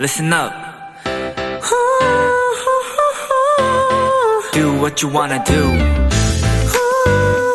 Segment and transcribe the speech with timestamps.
[0.00, 0.50] listen up.
[4.54, 5.76] Do what you wanna do.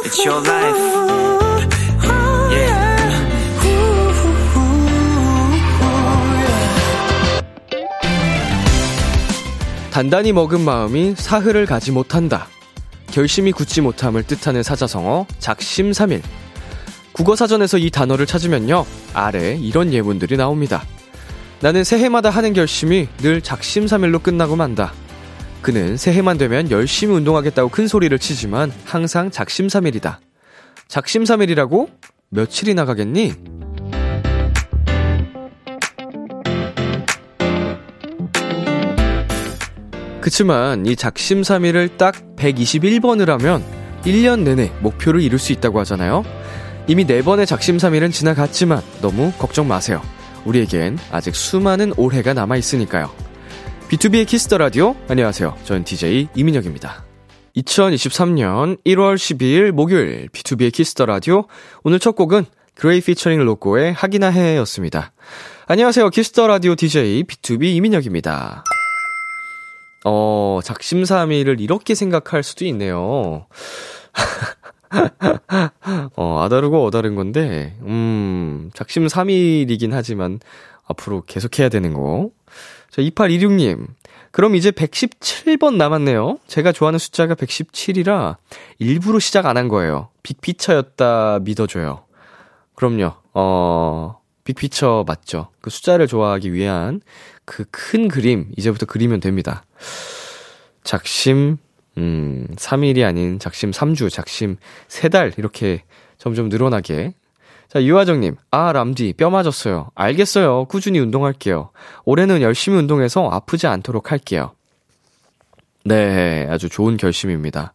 [0.05, 0.78] It's your life.
[2.52, 2.96] Yeah.
[9.91, 12.48] 단단히 먹은 마음이 사흘을 가지 못한다.
[13.07, 16.21] 결심이 굳지 못함을 뜻하는 사자성어 작심삼일.
[17.14, 18.86] 국어사전에서 이 단어를 찾으면요.
[19.14, 20.84] 아래 이런 예문들이 나옵니다.
[21.62, 24.94] 나는 새해마다 하는 결심이 늘 작심삼일로 끝나고 만다.
[25.62, 30.20] 그는 새해만 되면 열심히 운동하겠다고 큰 소리를 치지만 항상 작심삼일이다.
[30.88, 31.90] 작심삼일이라고?
[32.30, 33.34] 며칠이나 가겠니?
[40.22, 43.63] 그치만 이 작심삼일을 딱 121번을 하면
[44.04, 46.24] 1년 내내 목표를 이룰 수 있다고 하잖아요.
[46.88, 50.02] 이미 4번의 작심삼일은 지나갔지만 너무 걱정 마세요.
[50.45, 53.12] 우리에겐 아직 수많은 올해가 남아 있으니까요.
[53.90, 55.55] 비투비의 키스 더 라디오 안녕하세요.
[55.63, 57.04] 저는 DJ 이민혁입니다.
[57.57, 61.46] 2023년 1월 12일 목요일 비투비의 키스 더 라디오
[61.84, 65.13] 오늘 첫 곡은 그레이 피처링 로꼬의 하기나 해였습니다.
[65.68, 66.09] 안녕하세요.
[66.09, 68.63] 키스 더 라디오 DJ 비투비 이민혁입니다.
[70.03, 73.47] 어, 작심삼일을 이렇게 생각할 수도 있네요.
[76.16, 80.40] 어, 아다르고 어다른 건데, 음, 작심삼일이긴 하지만,
[80.88, 82.29] 앞으로 계속해야 되는 거.
[82.91, 83.88] 자, 2826님.
[84.31, 86.38] 그럼 이제 117번 남았네요.
[86.47, 88.35] 제가 좋아하는 숫자가 117이라
[88.79, 90.09] 일부러 시작 안 한 거예요.
[90.23, 92.03] 빅피처였다 믿어줘요.
[92.75, 93.13] 그럼요.
[93.34, 95.47] 어, 빅피처 맞죠.
[95.62, 97.01] 그 숫자를 좋아하기 위한
[97.46, 99.63] 그 큰 그림, 이제부터 그리면 됩니다.
[100.84, 101.57] 작심,
[101.97, 104.57] 음, 3일이 아닌 작심 3주, 작심
[104.88, 105.84] 3달, 이렇게
[106.18, 107.13] 점점 늘어나게.
[107.68, 109.90] 자, 유하정님, 아, 람디, 뼈 맞았어요.
[109.96, 110.66] 알겠어요.
[110.66, 111.72] 꾸준히 운동할게요.
[112.06, 114.53] 올해는 열심히 운동해서 아프지 않도록 할게요.
[115.83, 117.73] 네, 아주 좋은 결심입니다.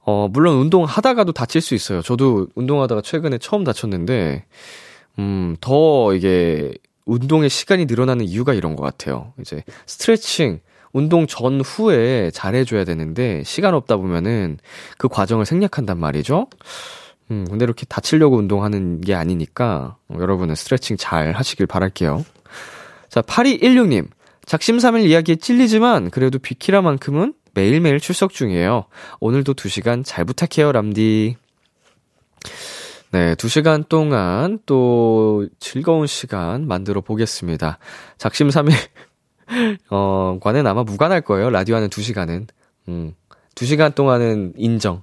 [0.00, 2.00] 어, 물론 운동하다가도 다칠 수 있어요.
[2.00, 4.44] 저도 운동하다가 최근에 처음 다쳤는데,
[5.18, 6.72] 음, 더 이게
[7.04, 9.32] 운동의 시간이 늘어나는 이유가 이런 것 같아요.
[9.40, 10.60] 이제 스트레칭,
[10.98, 14.58] 운동 전후에 잘해줘야 되는데, 시간 없다 보면은
[14.98, 16.48] 그 과정을 생략한단 말이죠.
[17.30, 22.24] 음, 근데 이렇게 다치려고 운동하는 게 아니니까, 어, 여러분은 스트레칭 잘 하시길 바랄게요.
[23.08, 24.08] 자, 8216님.
[24.44, 28.86] 작심삼일 이야기에 찔리지만, 그래도 비키라만큼은 매일매일 출석 중이에요.
[29.20, 31.36] 오늘도 2시간 잘 부탁해요, 람디.
[33.10, 37.78] 네, 2시간 동안 또 즐거운 시간 만들어 보겠습니다.
[38.18, 38.74] 작심삼일,
[39.90, 41.50] 어, 관은 아마 무관할 거예요.
[41.50, 42.46] 라디오 하는 2시간은.
[42.88, 43.14] 음,
[43.54, 45.02] 2시간 동안은 인정.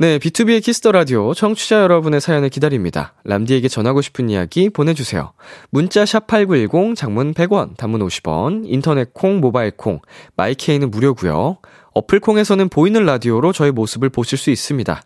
[0.00, 3.14] 네, 비투비의 키스 더 라디오 청취자 여러분의 사연을 기다립니다.
[3.24, 5.32] 람디에게 전하고 싶은 이야기 보내 주세요.
[5.70, 9.98] 문자 샵 #8910 장문 100원, 단문 50원, 인터넷 콩, 모바일 콩,
[10.36, 11.58] 마이케이는 무료고요.
[11.98, 15.02] 어플 콩에서는 보이는 라디오로 저의 모습을 보실 수 있습니다.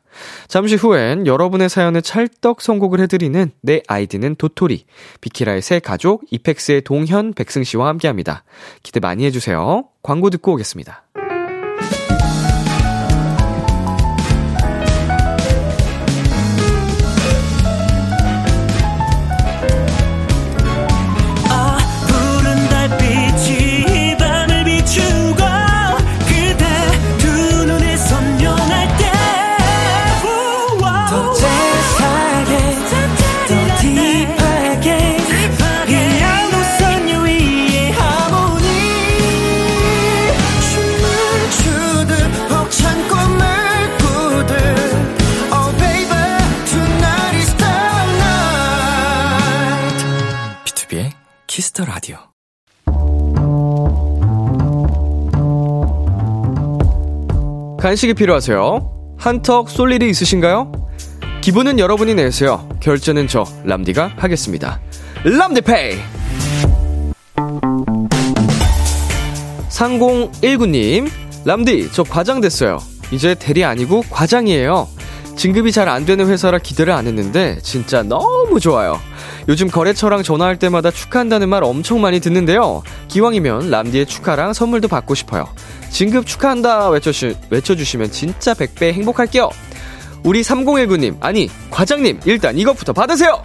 [0.46, 4.84] 잠시 후엔 여러분의 사연을 찰떡 선곡을 해드리는 내 아이디는 도토리,
[5.22, 8.44] 비키라의 새 가족 이펙스의 동현 백승 씨와 함께합니다.
[8.82, 9.84] 기대 많이 해주세요.
[10.02, 11.04] 광고 듣고 오겠습니다.
[51.62, 52.16] 키스 더 라디오.
[57.78, 59.16] 간식이 필요하세요?
[59.16, 60.72] 한턱 쏠 일이 있으신가요?
[61.40, 62.68] 기분은 여러분이 내세요.
[62.80, 64.80] 결제는 저 람디가 하겠습니다.
[65.22, 65.98] 람디페이.
[69.68, 71.08] 3019님,
[71.44, 72.78] 람디, 저 과장 됐어요.
[73.12, 74.88] 이제 대리 아니고 과장이에요.
[75.42, 79.00] 진급이 잘 안 되는 회사라 기대를 안 했는데 진짜 너무 좋아요.
[79.48, 82.84] 요즘 거래처랑 전화할 때마다 축하한다는 말 엄청 많이 듣는데요.
[83.08, 85.48] 기왕이면 람디의 축하랑 선물도 받고 싶어요.
[85.90, 89.50] 진급 축하한다 외쳐주, 외쳐주시면 진짜 100배 행복할게요.
[90.22, 93.42] 우리 3019님, 아니, 과장님, 일단 이것부터 받으세요!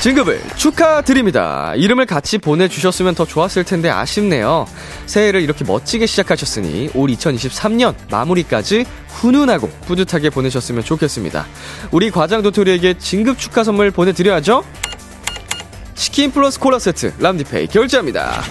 [0.00, 1.74] 진급을 축하드립니다.
[1.74, 4.66] 이름을 같이 보내주셨으면 더 좋았을 텐데 아쉽네요.
[5.06, 11.46] 새해를 이렇게 멋지게 시작하셨으니 올 2023년 마무리까지 훈훈하고 뿌듯하게 보내셨으면 좋겠습니다.
[11.90, 14.64] 우리 과장 도토리에게 진급 축하 선물 보내드려야죠?
[15.96, 18.42] 치킨 플러스 콜라 세트 람디페이 결제합니다.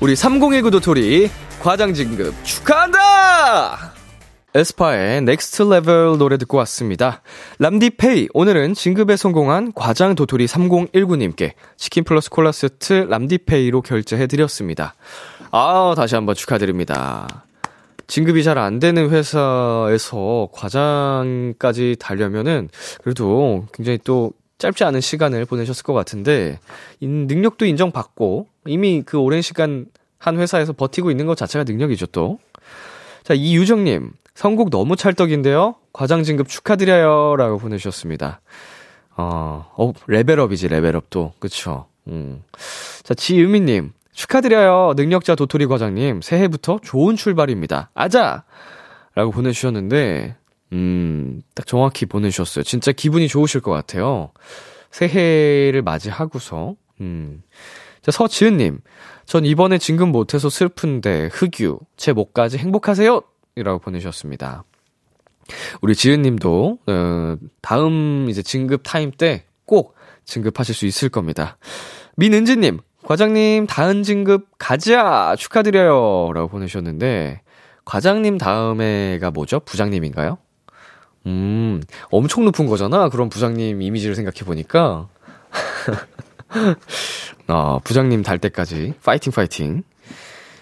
[0.00, 1.30] 우리 3019 도토리
[1.60, 3.89] 과장 진급 축하한다!
[4.52, 7.22] 에스파의 Next Level 노래 듣고 왔습니다.
[7.60, 14.94] 람디페이 오늘은 진급에 성공한 과장 도토리 3019님께 치킨 플러스 콜라 세트 람디페이로 결제해 드렸습니다.
[15.52, 17.44] 아, 다시 한번 축하드립니다.
[18.08, 22.70] 진급이 잘 안 되는 회사에서 과장까지 달려면은
[23.04, 26.58] 그래도 굉장히 또 짧지 않은 시간을 보내셨을 것 같은데
[27.00, 29.86] 능력도 인정받고 이미 그 오랜 시간
[30.18, 32.40] 한 회사에서 버티고 있는 것 자체가 능력이죠 또.
[33.22, 35.74] 자 이유정님 선곡 너무 찰떡인데요.
[35.92, 38.40] 과장 진급 축하드려요 라고 보내주셨습니다.
[39.14, 41.88] 어, 어 레벨업이지 레벨업도 그쵸.
[42.08, 42.42] 음.
[43.02, 44.94] 자 지유미님 축하드려요.
[44.96, 46.22] 능력자 도토리 과장님.
[46.22, 47.90] 새해부터 좋은 출발입니다.
[47.92, 48.44] 아자!
[49.14, 50.36] 라고 보내주셨는데,
[50.72, 52.62] 음, 딱 정확히 보내주셨어요.
[52.64, 54.30] 진짜 기분이 좋으실 것 같아요.
[54.90, 57.42] 새해를 맞이하고서, 음.
[58.00, 58.80] 자, 서지은님.
[59.26, 61.78] 전 이번에 진급 못해서 슬픈데, 흑유.
[61.96, 63.22] 제 목까지 행복하세요!
[63.56, 64.64] 이라고 보내주셨습니다.
[65.82, 69.94] 우리 지은님도, 어, 다음 이제 진급 타임 때 꼭
[70.24, 71.56] 진급하실 수 있을 겁니다.
[72.16, 75.36] 민은지님, 과장님, 다음 진급 가자!
[75.38, 76.32] 축하드려요!
[76.34, 77.40] 라고 보내셨는데,
[77.84, 79.60] 과장님 다음에가 뭐죠?
[79.60, 80.38] 부장님인가요?
[81.26, 81.80] 음,
[82.10, 83.08] 엄청 높은 거잖아?
[83.10, 85.08] 그런 부장님 이미지를 생각해 보니까.
[87.46, 88.94] 아, 부장님 달 때까지.
[89.04, 89.84] 파이팅, 파이팅.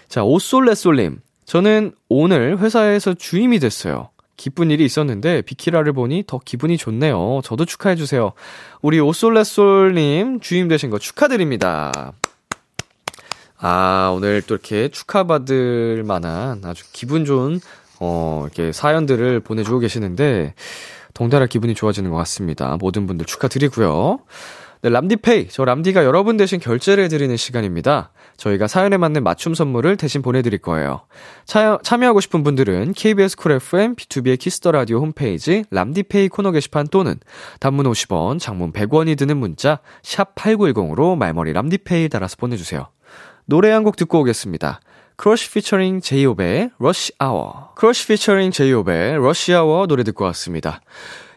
[0.07, 1.19] 자, 오솔레솔님.
[1.49, 4.09] 저는 오늘 회사에서 주임이 됐어요.
[4.37, 7.41] 기쁜 일이 있었는데 비키라를 보니 더 기분이 좋네요.
[7.43, 8.33] 저도 축하해 주세요.
[8.83, 12.13] 우리 오솔레솔님 주임 되신 거 축하드립니다.
[13.57, 17.59] 아, 오늘 또 이렇게 축하받을 만한 아주 기분 좋은,
[17.99, 20.53] 어, 이렇게 사연들을 보내주고 계시는데,
[21.15, 22.77] 덩달아 기분이 좋아지는 것 같습니다.
[22.79, 24.19] 모든 분들 축하드리고요.
[24.83, 25.47] 네, 람디페이.
[25.49, 28.11] 저 람디가 여러분 대신 결제를 해드리는 시간입니다.
[28.39, 31.01] 저희가 사연에 맞는 맞춤 선물을 대신 보내드릴 거예요.
[31.45, 36.87] 차, 참여하고 싶은 분들은 KBS 쿨 FM, 비투비의 키스 더 라디오 홈페이지 람디페이 코너 게시판
[36.87, 37.19] 또는
[37.59, 42.87] 단문 50원, 장문 100원이 드는 문자 샵 8910으로 말머리 람디페이 달아서 보내주세요.
[43.45, 44.79] 노래 한 곡 듣고 오겠습니다.
[45.17, 47.73] 크러쉬 피처링 제이홉의 Rush Hour.
[47.75, 50.81] 크러쉬 피처링 제이홉의 Rush Hour 노래 듣고 왔습니다.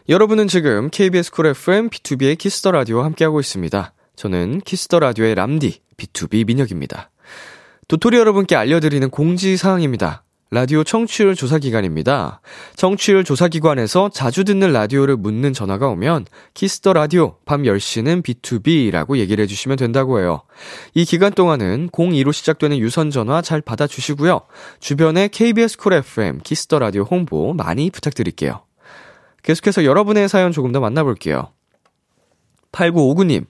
[0.07, 3.93] 여러분은 지금 KBS 쿨 FM 비투비의 키스 더 라디오와 함께하고 있습니다.
[4.15, 7.09] 저는 키스 더 라디오의 람디 비투비 민혁입니다.
[7.87, 10.23] 도토리 여러분께 알려드리는 공지사항입니다.
[10.53, 12.39] 라디오 청취율 조사 기간입니다.
[12.75, 19.17] 청취율 조사 기관에서 자주 듣는 라디오를 묻는 전화가 오면 키스 더 라디오 밤 10시는 비투비라고
[19.17, 20.43] 얘기를 해주시면 된다고 해요.
[20.93, 24.41] 이 기간 동안은 02로 시작되는 유선 전화 잘 받아주시고요.
[24.79, 28.61] 주변에 KBS 쿨 FM 키스 더 라디오 홍보 많이 부탁드릴게요.
[29.41, 31.51] 계속해서 여러분의 사연 조금 더 만나볼게요.
[32.71, 33.45] 8959님.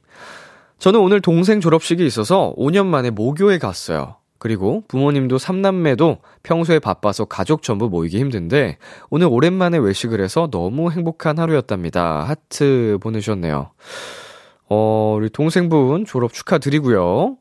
[0.80, 4.18] 저는 오늘 동생 졸업식이 있어서 5년 만에 모교에 갔어요.
[4.44, 8.78] 그리고 부모님도 삼남매도 평소에 바빠서 가족 전부 모이기 힘든데
[9.10, 12.24] 오늘 오랜만에 외식을 해서 너무 행복한 하루였답니다.
[12.24, 13.72] 하트 보내주셨네요.
[14.68, 17.38] 어, 우리 동생분 졸업 축하드리고요.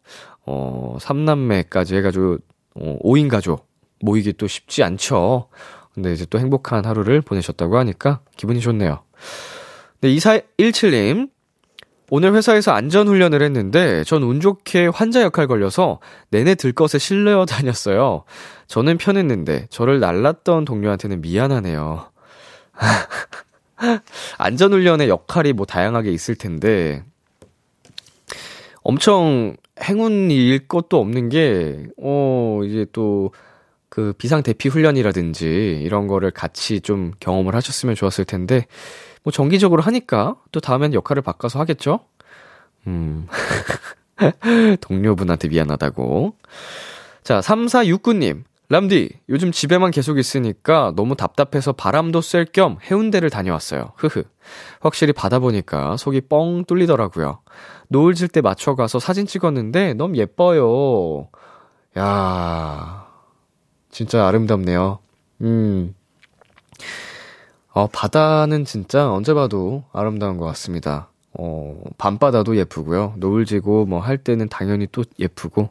[0.47, 2.39] 어, 삼남매까지 해가지고
[2.77, 3.67] 어, 5인 가족
[4.01, 5.49] 모이기 또 쉽지 않죠.
[5.95, 9.01] 근데 이제 또 행복한 하루를 보내셨다고 하니까 기분이 좋네요.
[10.03, 11.31] 네, 2417님.
[12.11, 18.25] 오늘 회사에서 안전훈련을 했는데 전 운 좋게 환자 역할 걸려서 내내 들것에 실려 다녔어요.
[18.67, 22.11] 저는 편했는데 저를 날랐던 동료한테는 미안하네요.
[24.39, 27.03] 안전훈련의 역할이 뭐 다양하게 있을 텐데
[28.83, 33.33] 엄청 행운일 것도 없는 게, 어, 이제 또,
[33.89, 38.67] 그 비상 대피 훈련이라든지 이런 거를 같이 좀 경험을 하셨으면 좋았을 텐데,
[39.23, 42.01] 뭐 정기적으로 하니까 또 다음엔 역할을 바꿔서 하겠죠?
[42.87, 43.29] 음.
[44.81, 46.37] 동료분한테 미안하다고.
[47.23, 48.45] 자, 3469님.
[48.69, 53.93] 람디, 요즘 집에만 계속 있으니까 너무 답답해서 바람도 쐴 겸 해운대를 다녀왔어요.
[53.97, 54.23] 흐흐.
[54.81, 57.41] 확실히 바다 보니까 속이 뻥 뚫리더라고요.
[57.89, 61.29] 노을 질 때 맞춰가서 사진 찍었는데 너무 예뻐요.
[61.99, 63.07] 야
[63.91, 65.01] 진짜 아름답네요.
[65.43, 65.95] 음.
[67.75, 71.09] 어, 바다는 진짜 언제 봐도 아름다운 것 같습니다.
[71.33, 73.15] 어, 밤바다도 예쁘고요.
[73.17, 75.71] 노을 지고 뭐 할 때는 당연히 또 예쁘고.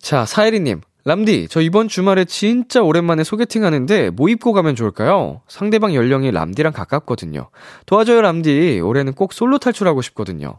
[0.00, 0.80] 자, 사혜리님.
[1.04, 5.40] 람디, 저 이번 주말에 진짜 오랜만에 소개팅 하는데 뭐 입고 가면 좋을까요?
[5.46, 7.48] 상대방 연령이 람디랑 가깝거든요.
[7.86, 8.80] 도와줘요, 람디.
[8.80, 10.58] 올해는 꼭 솔로 탈출하고 싶거든요.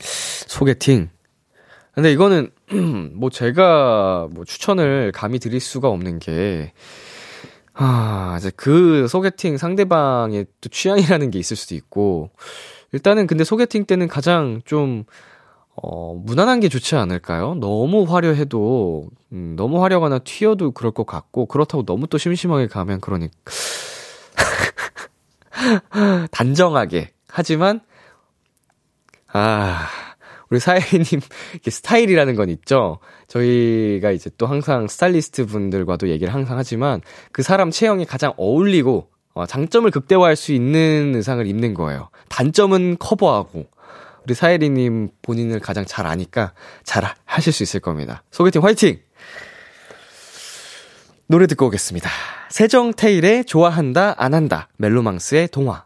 [0.00, 1.08] 소개팅.
[1.94, 2.50] 근데 이거는,
[3.14, 6.72] 뭐 제가 뭐 추천을 감히 드릴 수가 없는 게,
[7.78, 12.30] 아, 이제 그 소개팅 상대방의 또 취향이라는 게 있을 수도 있고,
[12.92, 15.04] 일단은 근데 소개팅 때는 가장 좀,
[15.76, 17.54] 어, 무난한 게 좋지 않을까요?
[17.56, 23.30] 너무 화려해도, 음, 너무 화려하거나 튀어도 그럴 것 같고, 그렇다고 너무 또 심심하게 가면 그러니,
[26.30, 27.10] 단정하게.
[27.28, 27.80] 하지만,
[29.32, 29.86] 아,
[30.50, 31.20] 우리 사회님
[31.68, 32.98] 스타일이라는 건 있죠.
[33.28, 37.00] 저희가 이제 또 항상 스타일리스트 분들과도 얘기를 항상 하지만
[37.32, 42.08] 그 사람 체형에 가장 어울리고 어, 장점을 극대화할 수 있는 의상을 입는 거예요.
[42.28, 43.66] 단점은 커버하고
[44.24, 46.52] 우리 사혜리님 본인을 가장 잘 아니까
[46.84, 48.22] 잘 하실 수 있을 겁니다.
[48.30, 48.98] 소개팅 화이팅!
[51.28, 52.08] 노래 듣고 오겠습니다.
[52.50, 55.85] 세정테일의 좋아한다 안 한다 멜로망스의 동화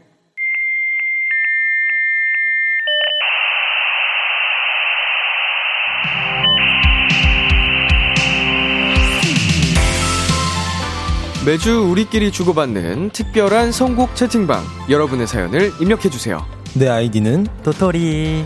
[11.43, 16.45] 매주 우리끼리 주고받는 특별한 선곡 채팅방 여러분의 사연을 입력해주세요.
[16.75, 18.45] 내 아이디는 도토리.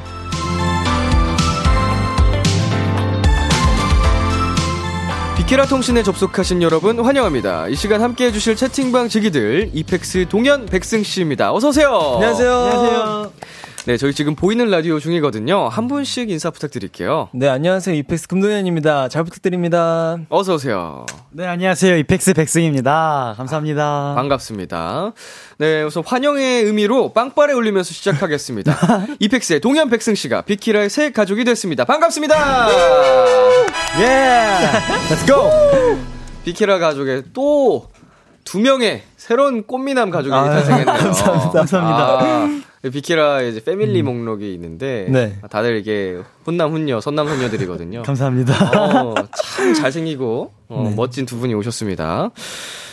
[5.35, 7.67] 비케라 통신에 접속하신 여러분 환영합니다.
[7.67, 11.53] 이 시간 함께 해주실 채팅방 지기들 이펙스 동현 백승 씨입니다.
[11.53, 11.89] 어서 오세요.
[12.15, 12.51] 안녕하세요.
[12.53, 13.31] 안녕하세요.
[13.85, 15.67] 네, 저희 지금 보이는 라디오 중이거든요.
[15.67, 17.29] 한 분씩 인사 부탁드릴게요.
[17.33, 17.95] 네, 안녕하세요.
[17.97, 19.09] 이펙스 금동현입니다.
[19.09, 20.17] 잘 부탁드립니다.
[20.29, 21.05] 어서 오세요.
[21.29, 21.95] 네, 안녕하세요.
[21.97, 23.35] 이펙스 백승입니다.
[23.37, 24.13] 감사합니다.
[24.15, 25.13] 반갑습니다.
[25.59, 28.73] 네, 우선 환영의 의미로 빵빠레 울리면서 시작하겠습니다.
[29.21, 31.85] 이펙스의 동현 백승 씨가 비키라의 새 가족이 됐습니다.
[31.85, 32.67] 반갑습니다!
[34.01, 34.57] 예!
[35.11, 35.47] Let's go!
[36.43, 37.87] 비키라 가족의 또
[38.45, 40.85] 두 명의 새로운 꽃미남 가족이 아, 탄생했네요.
[40.95, 41.51] 감사합니다.
[41.51, 42.19] 감사합니다.
[42.21, 45.35] 아, 비키라 이제 패밀리 목록이 있는데 네.
[45.49, 48.03] 다들 이게 훈남 훈녀, 선남 선녀들이거든요.
[48.03, 49.01] 감사합니다.
[49.03, 50.95] 어, 참 잘생기고 어, 네.
[50.95, 52.31] 멋진 두 분이 오셨습니다.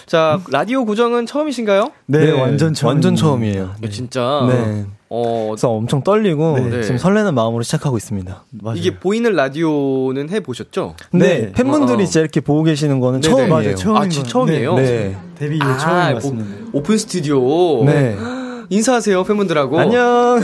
[0.06, 1.90] 자, 라디오 고정은 처음이신가요?
[2.06, 2.88] 네, 완전 처음.
[2.88, 3.76] 완전 처음이에요.
[3.80, 4.46] 네, 진짜.
[4.48, 4.84] 네.
[5.08, 6.82] 어, 그래서 엄청 떨리고 네.
[6.82, 8.44] 지금 설레는 마음으로 시작하고 있습니다.
[8.62, 8.76] 맞아요.
[8.78, 10.96] 이게 보이는 라디오는 해 보셨죠?
[11.10, 11.52] 근데 네.
[11.52, 12.04] 팬분들이 어.
[12.06, 13.30] 진짜 이렇게 보고 계시는 거는 네네.
[13.30, 13.54] 처음이에요.
[13.54, 13.74] 맞아요.
[13.74, 14.74] 처음인 아, 처음이에요?
[14.76, 14.82] 네.
[14.82, 15.16] 네.
[15.38, 16.46] 데뷔 이후 같습니다.
[16.72, 17.84] 오, 오픈 스튜디오.
[17.84, 18.16] 네.
[18.76, 19.78] 인사하세요, 팬분들하고.
[19.78, 20.40] 안녕.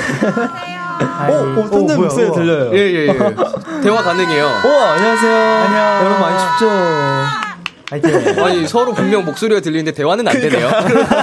[1.31, 2.35] 오, 오, 뭐야, 목소리 우와.
[2.35, 2.71] 들려요.
[2.75, 3.17] 예, 예, 예.
[3.83, 4.45] 대화 가능해요.
[4.45, 5.35] 오, 안녕하세요.
[5.35, 6.05] 안녕.
[6.05, 6.71] 여러분 많이 춥죠?
[7.91, 8.45] 화이팅!
[8.45, 10.69] 아니, 서로 분명 목소리가 들리는데 대화는 안 되네요.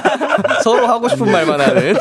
[0.63, 1.95] 서로 하고 싶은 말만 하는.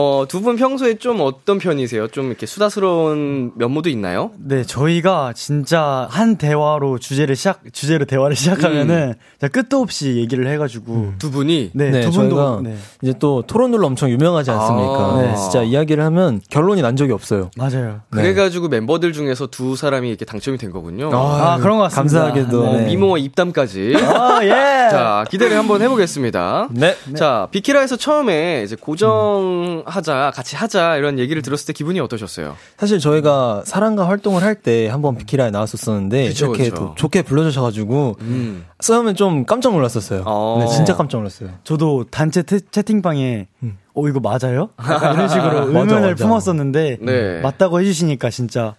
[0.00, 2.06] 어, 두 분 평소에 좀 어떤 편이세요?
[2.06, 4.30] 좀 이렇게 수다스러운 면모도 있나요?
[4.38, 11.14] 네, 저희가 진짜 한 대화로 주제를 시작, 주제로 대화를 시작하면은 진짜 끝도 없이 얘기를 해가지고.
[11.18, 11.70] 두 분이.
[11.74, 12.60] 네, 네, 두 분도.
[12.60, 12.76] 네.
[13.02, 15.14] 이제 또 토론으로 엄청 유명하지 않습니까?
[15.16, 15.20] 아.
[15.20, 17.50] 네, 진짜 이야기를 하면 결론이 난 적이 없어요.
[17.56, 18.00] 맞아요.
[18.12, 18.22] 네.
[18.22, 21.10] 그래가지고 멤버들 중에서 두 사람이 이렇게 당첨이 된 거군요.
[21.12, 22.20] 아, 그런 것 같습니다.
[22.30, 22.64] 감사하게도.
[22.64, 22.84] 어, 네.
[22.86, 23.94] 미모와 입담까지.
[23.96, 24.48] 아, 예!
[24.92, 26.68] 자, 기대를 한번 해보겠습니다.
[26.70, 26.94] 네.
[27.16, 32.56] 자, 비키라에서 처음에 이제 고정 하자, 같이 하자, 이런 얘기를 들었을 때 기분이 어떠셨어요?
[32.76, 36.74] 사실 저희가 사랑과 활동을 할 때 한번 비키라에 나왔었었는데 그쵸, 이렇게 그쵸.
[36.76, 38.64] 또 좋게 불러주셔가지고 음.
[38.80, 40.22] 처음엔 좀 깜짝 놀랐었어요.
[40.26, 40.58] 어.
[40.60, 41.50] 네, 진짜 깜짝 놀랐어요.
[41.64, 43.78] 저도 단체 태- 채팅방에 음.
[43.94, 44.70] 어 이거 맞아요?
[44.80, 46.24] 약간 이런 식으로 의문을 맞아.
[46.24, 47.40] 품었었는데 네.
[47.40, 48.74] 맞다고 해주시니까 진짜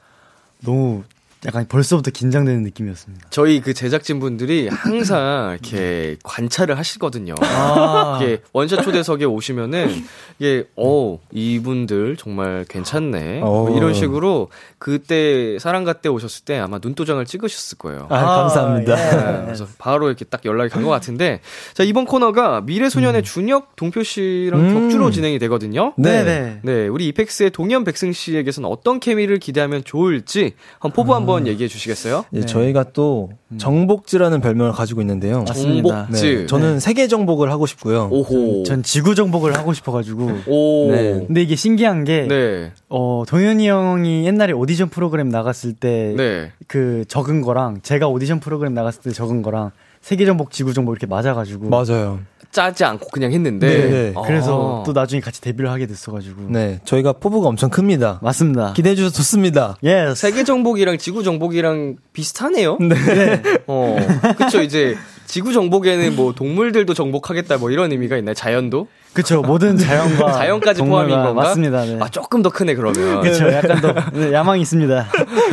[0.63, 1.03] 너무
[1.45, 3.27] 약간 벌써부터 긴장되는 느낌이었습니다.
[3.29, 7.33] 저희 그 제작진분들이 항상 이렇게 관찰을 하시거든요.
[7.41, 8.19] 아.
[8.21, 9.89] 이게 원샷 초대석에 오시면은
[10.37, 13.77] 이게 어 이분들 정말 괜찮네 뭐 어.
[13.77, 18.07] 이런 식으로 그때 사랑가 때 오셨을 때 아마 눈도장을 찍으셨을 거예요.
[18.09, 18.95] 아, 감사합니다.
[18.95, 21.39] 네, 그래서 바로 이렇게 딱 연락이 간 것 같은데
[21.73, 24.73] 자 이번 코너가 미래소년의 준혁 동표 씨랑 음.
[24.73, 25.93] 격주로 진행이 되거든요.
[25.97, 26.23] 네.
[26.23, 26.59] 네네.
[26.63, 32.25] 네, 우리 이펙스의 동현 백승 씨에게서는 어떤 케미를 기대하면 좋을지 한 포부 한번 얘기해 주시겠어요?
[32.31, 32.45] 이제 네.
[32.45, 35.43] 저희가 또 정복지라는 별명을 가지고 있는데요.
[35.47, 35.89] 맞습니다.
[36.05, 36.35] 정복지.
[36.35, 38.09] 네, 저는 세계 정복을 하고 싶고요.
[38.11, 38.63] 오호.
[38.63, 40.29] 전 지구 정복을 하고 싶어가지고.
[40.47, 40.91] 오.
[40.91, 41.23] 네.
[41.27, 42.71] 근데 이게 신기한 게, 네.
[42.89, 46.51] 어, 동현이 형이 옛날에 오디션 프로그램 나갔을 때, 네.
[46.67, 51.07] 그 적은 거랑, 제가 오디션 프로그램 나갔을 때 적은 거랑, 세계 정복, 지구 정복 이렇게
[51.07, 51.69] 맞아가지고.
[51.69, 52.19] 맞아요.
[52.51, 53.67] 짜지 않고 그냥 했는데.
[53.67, 54.13] 네, 네.
[54.15, 54.21] 아.
[54.21, 56.49] 그래서 또 나중에 같이 데뷔를 하게 됐어가지고.
[56.49, 58.19] 네, 저희가 포부가 엄청 큽니다.
[58.23, 58.73] 맞습니다.
[58.73, 59.77] 기대해 주셔서 좋습니다.
[59.83, 60.13] 예.
[60.15, 62.77] 세계 정복이랑 지구 정복이랑 비슷하네요.
[62.79, 63.43] 네.
[63.67, 63.97] 어.
[64.37, 68.33] 그쵸, 이제 지구 정복에는 뭐 동물들도 정복하겠다 뭐 이런 의미가 있나요?
[68.33, 68.87] 자연도?
[69.13, 71.33] 그쵸 모든 자연과 자연까지 포함인 건가?
[71.33, 71.83] 맞습니다.
[71.83, 71.97] 네.
[71.99, 73.21] 아, 조금 더 크네, 그러면.
[73.21, 75.07] 그쵸 약간 더 네, 야망이 있습니다.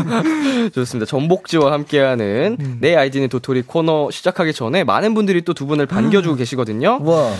[0.74, 1.06] 좋습니다.
[1.08, 2.78] 전복지와 함께하는 음.
[2.80, 6.98] 내 아이디는 도토리 코너 시작하기 전에 많은 분들이 또 두 분을 반겨주고 계시거든요.
[7.02, 7.32] 와.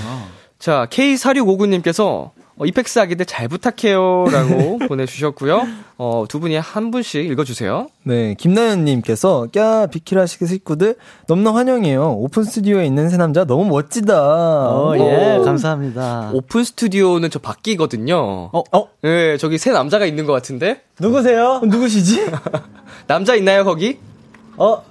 [0.58, 4.24] 자, K4659님께서 어, 이펙스 아기들 잘 부탁해요.
[4.32, 5.66] 라고 보내주셨고요.
[5.98, 7.88] 어, 두 분이 한 분씩 읽어주세요.
[8.04, 10.96] 네, 김나연님께서 꺄 비키라 식구들
[11.26, 12.12] 넘나 환영해요.
[12.12, 14.14] 오픈 스튜디오에 있는 세 남자 너무 멋지다.
[14.18, 15.42] 어, 예, 오.
[15.44, 16.30] 감사합니다.
[16.32, 18.16] 오픈 스튜디오는 저 밖이거든요.
[18.52, 20.80] 어, 어, 예, 저기 세 남자가 있는 것 같은데?
[20.98, 21.60] 누구세요?
[21.66, 22.26] 누구시지?
[23.06, 23.98] 남자 있나요, 거기?
[24.56, 24.82] 어,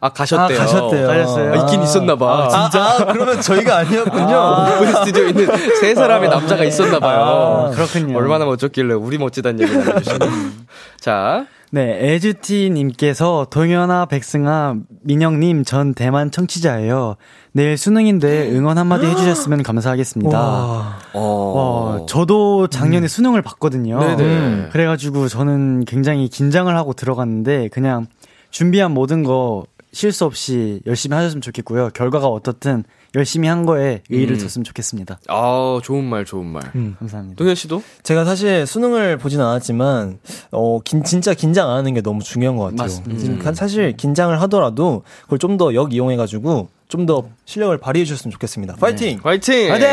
[0.00, 0.58] 아, 가셨대요.
[0.58, 1.06] 아, 가셨대요.
[1.06, 1.52] 가셨어요?
[1.52, 2.26] 아, 있긴 있었나봐.
[2.52, 4.66] 아, 아, 그러면 저희가 아니었군요.
[4.76, 5.46] 오픈 스튜디오에 있는
[5.80, 7.20] 세 사람의 남자가 있었나봐요.
[7.20, 8.16] 아, 그렇군요.
[8.16, 10.26] 얼마나 멋졌길래 우리 멋지다는 얘기를 알려주시네.
[11.00, 17.16] 자, 네, 에즈티님께서 동현아, 백승아, 민영님 전 대만 청취자예요.
[17.52, 20.38] 내일 수능인데 응원 한마디 해주셨으면 감사하겠습니다.
[20.38, 20.98] 와.
[21.14, 21.98] 어.
[22.00, 23.98] 와, 저도 작년에 수능을 봤거든요.
[23.98, 24.22] 네네.
[24.22, 24.68] 음.
[24.72, 28.06] 그래가지고 저는 굉장히 긴장을 하고 들어갔는데 그냥
[28.50, 29.64] 준비한 모든 거
[29.96, 31.88] 실수 없이 열심히 하셨으면 좋겠고요.
[31.94, 32.84] 결과가 어떻든
[33.16, 34.38] 열심히 한 거에 의의를 음.
[34.38, 35.18] 뒀으면 좋겠습니다.
[35.28, 36.62] 아, 좋은 말, 좋은 말.
[36.98, 37.36] 감사합니다.
[37.36, 37.82] 동현 씨도?
[38.04, 40.18] 제가 사실 수능을 보진 않았지만,
[40.52, 42.82] 어, 긴, 진짜 긴장 안 하는 게 너무 중요한 것 같아요.
[42.82, 43.42] 맞습니다.
[43.42, 48.30] 간- 사실 긴장을 하더라도 그걸 좀 더 역 이용해 가지고 좀 더 실력을 발휘해 주셨으면
[48.32, 48.76] 좋겠습니다.
[48.76, 49.18] 파이팅!
[49.22, 49.72] 화이팅!
[49.72, 49.88] 화이팅!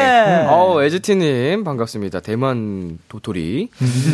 [0.50, 2.20] 어, 에즈티님, 반갑습니다.
[2.20, 3.70] 대만 도토리.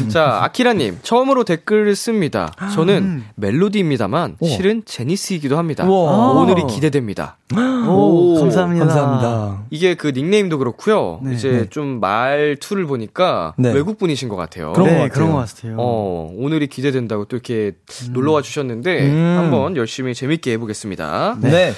[0.09, 2.53] 자, 아키라님, 처음으로 댓글을 씁니다.
[2.75, 5.85] 저는 멜로디입니다만, 실은 제니스이기도 합니다.
[5.85, 6.31] 우와.
[6.41, 7.37] 오늘이 기대됩니다.
[7.55, 8.85] 오, 오, 감사합니다.
[8.85, 9.63] 감사합니다.
[9.71, 11.19] 이게 그 닉네임도 그렇고요.
[11.23, 11.33] 네.
[11.33, 11.69] 이제 네.
[11.69, 13.73] 좀 말투를 보니까 네.
[13.73, 14.73] 외국 분이신 것 같아요.
[14.73, 15.13] 그런 네, 것 같아요.
[15.13, 15.75] 그런 것 같아요.
[15.79, 17.71] 어, 오늘이 기대된다고 또 이렇게
[18.11, 19.35] 놀러와 주셨는데, 음.
[19.39, 21.37] 한번 열심히 재밌게 해보겠습니다.
[21.41, 21.73] 네.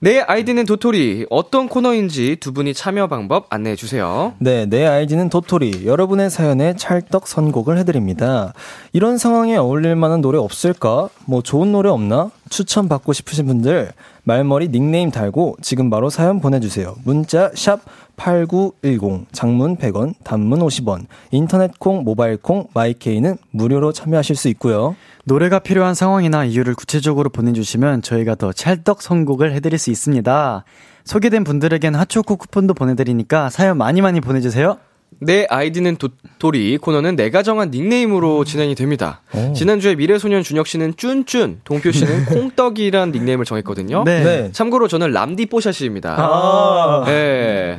[0.00, 1.26] 내 아이디는 도토리.
[1.28, 4.32] 어떤 코너인지 두 분이 참여 방법 안내해 주세요.
[4.38, 5.86] 네, 내 아이디는 도토리.
[5.86, 8.52] 여러분의 사연에 찰떡 선곡을 해드립니다.
[8.92, 11.08] 이런 상황에 어울릴 만한 노래 없을까?
[11.24, 12.30] 뭐 좋은 노래 없나?
[12.48, 13.90] 추천 받고 싶으신 분들
[14.28, 16.96] 말머리 닉네임 달고 지금 바로 사연 보내주세요.
[17.02, 17.80] 문자 샵
[18.16, 24.96] 8910, 장문 100원, 단문 50원, 인터넷 콩, 모바일 콩, 마이케이는 무료로 참여하실 수 있고요.
[25.24, 30.64] 노래가 필요한 상황이나 이유를 구체적으로 보내주시면 저희가 더 찰떡 선곡을 해드릴 수 있습니다.
[31.04, 34.76] 소개된 분들에겐 핫초코 쿠폰도 보내드리니까 사연 많이 많이 보내주세요.
[35.20, 39.20] 내 아이디는 도토리 코너는 내가 정한 닉네임으로 진행이 됩니다.
[39.34, 39.52] 오.
[39.52, 44.04] 지난주에 미래소년 준혁 씨는 쭌쭌, 동표 씨는 콩떡이란 닉네임을 정했거든요.
[44.04, 44.22] 네.
[44.22, 44.52] 네.
[44.52, 46.16] 참고로 저는 람디 뽀샤시입니다.
[46.18, 47.04] 아.
[47.10, 47.78] 예.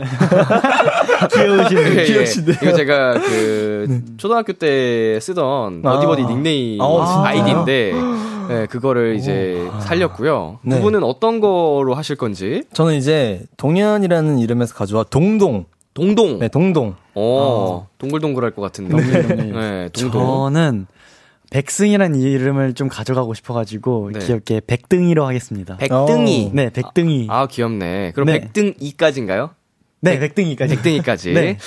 [1.33, 1.81] 귀여우시네.
[1.81, 2.03] 예, 예.
[2.05, 2.57] 귀여우시네요.
[2.61, 5.91] 이거 제가 그 초등학교 때 쓰던 아.
[5.91, 7.23] 어디버디 닉네임 아, 진짜요?
[7.25, 7.93] 아이디인데
[8.51, 10.59] 예, 그거를 이제 살렸고요.
[10.63, 10.75] 네.
[10.77, 12.63] 두 분은 어떤 거로 하실 건지?
[12.73, 15.65] 저는 이제 동현이라는 이름에서 가져와 동동.
[15.99, 16.39] 동동.
[16.39, 16.95] 네, 동동.
[17.13, 18.95] 어, 동글동글할 것 같은데.
[19.35, 20.11] 네, 동동.
[20.11, 20.87] 저는
[21.51, 24.19] 백승이라는 이름을 좀 가져가고 싶어가지고 네.
[24.19, 25.75] 귀엽게 백등이로 하겠습니다.
[25.75, 26.51] 백등이.
[26.53, 27.27] 네, 백등이.
[27.29, 28.13] 아, 귀엽네.
[28.13, 28.39] 그럼 네.
[28.39, 29.49] 백등이까지인가요?
[29.99, 30.75] 네, 백등이까지.
[30.75, 31.33] 백등이까지.
[31.33, 31.57] 네.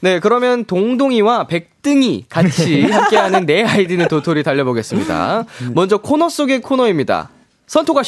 [0.00, 0.20] 네.
[0.20, 5.44] 그러면 동동이와 백등이 같이 함께하는 내 아이디는 도토리 달려보겠습니다.
[5.74, 7.28] 먼저 코너 속의 코너입니다.
[7.66, 8.02] 선톡아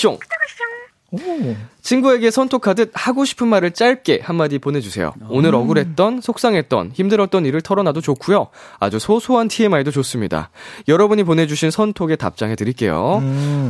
[1.17, 1.57] 숑.
[1.83, 5.13] 친구에게 선톡하듯 하고 싶은 말을 짧게 한마디 보내주세요.
[5.29, 8.49] 오늘 억울했던, 속상했던, 힘들었던 일을 털어놔도 좋고요.
[8.81, 10.51] 아주 소소한 TMI도 좋습니다.
[10.89, 13.23] 여러분이 보내주신 선톡에 답장해 드릴게요.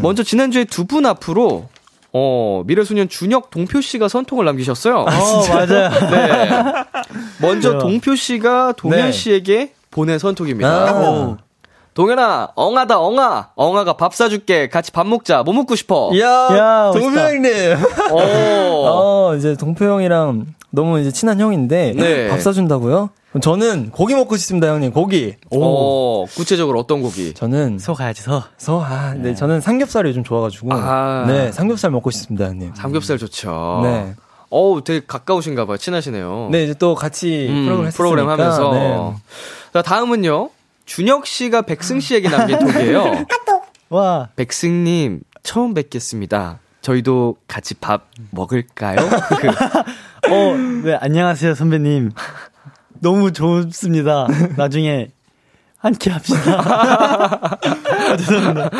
[0.02, 1.68] 먼저 지난주에 두 분 앞으로
[2.12, 4.98] 어, 미래소년 준혁 동표 씨가 선톡을 남기셨어요.
[4.98, 5.04] 어,
[5.48, 5.90] 맞아요.
[6.10, 6.84] 네.
[7.40, 7.80] 먼저 그래요.
[7.82, 9.10] 동표 씨가 동현 네.
[9.12, 10.68] 씨에게 보낸 선톡입니다.
[10.68, 11.36] 아.
[11.94, 13.50] 동현아, 엉아다, 엉아.
[13.54, 14.68] 엉아가 밥 사줄게.
[14.68, 15.44] 같이 밥 먹자.
[15.44, 16.10] 뭐 먹고 싶어?
[16.12, 17.20] 이야, 야, 동표.
[17.20, 17.52] 형님.
[18.10, 18.18] 오.
[18.18, 22.28] 어, 이제 동표 형이랑 너무 이제 친한 형인데 네.
[22.28, 23.10] 밥 사준다고요?
[23.40, 24.92] 저는 고기 먹고 싶습니다, 형님.
[24.92, 25.36] 고기.
[25.52, 27.34] 어, 구체적으로 어떤 곡이?
[27.34, 28.42] 저는 소 가야지, 소.
[28.58, 30.68] 서, 아, 네, 저는 삼겹살이 요즘 좋아가지고.
[30.72, 31.24] 아.
[31.28, 32.74] 네, 삼겹살 먹고 싶습니다, 형님.
[32.74, 33.80] 삼겹살 좋죠.
[33.84, 34.14] 네.
[34.50, 35.76] 어우, 되게 가까우신가 봐요.
[35.76, 36.48] 친하시네요.
[36.52, 38.72] 네, 이제 또 같이 음, 프로그램 프로그램 하면서.
[38.72, 39.14] 네.
[39.72, 40.50] 자, 다음은요.
[40.84, 43.26] 준혁 씨가 백승 씨에게 남긴 톡이에요.
[43.88, 44.28] 와.
[44.36, 46.60] 백승님, 처음 뵙겠습니다.
[46.80, 48.96] 저희도 같이 밥 먹을까요?
[49.40, 49.48] 그,
[50.30, 52.10] 어, 네, 안녕하세요, 선배님.
[53.00, 54.26] 너무 좋습니다.
[54.56, 55.10] 나중에
[55.84, 57.58] 한끼 합시다.
[58.16, 58.70] 죄송합니다.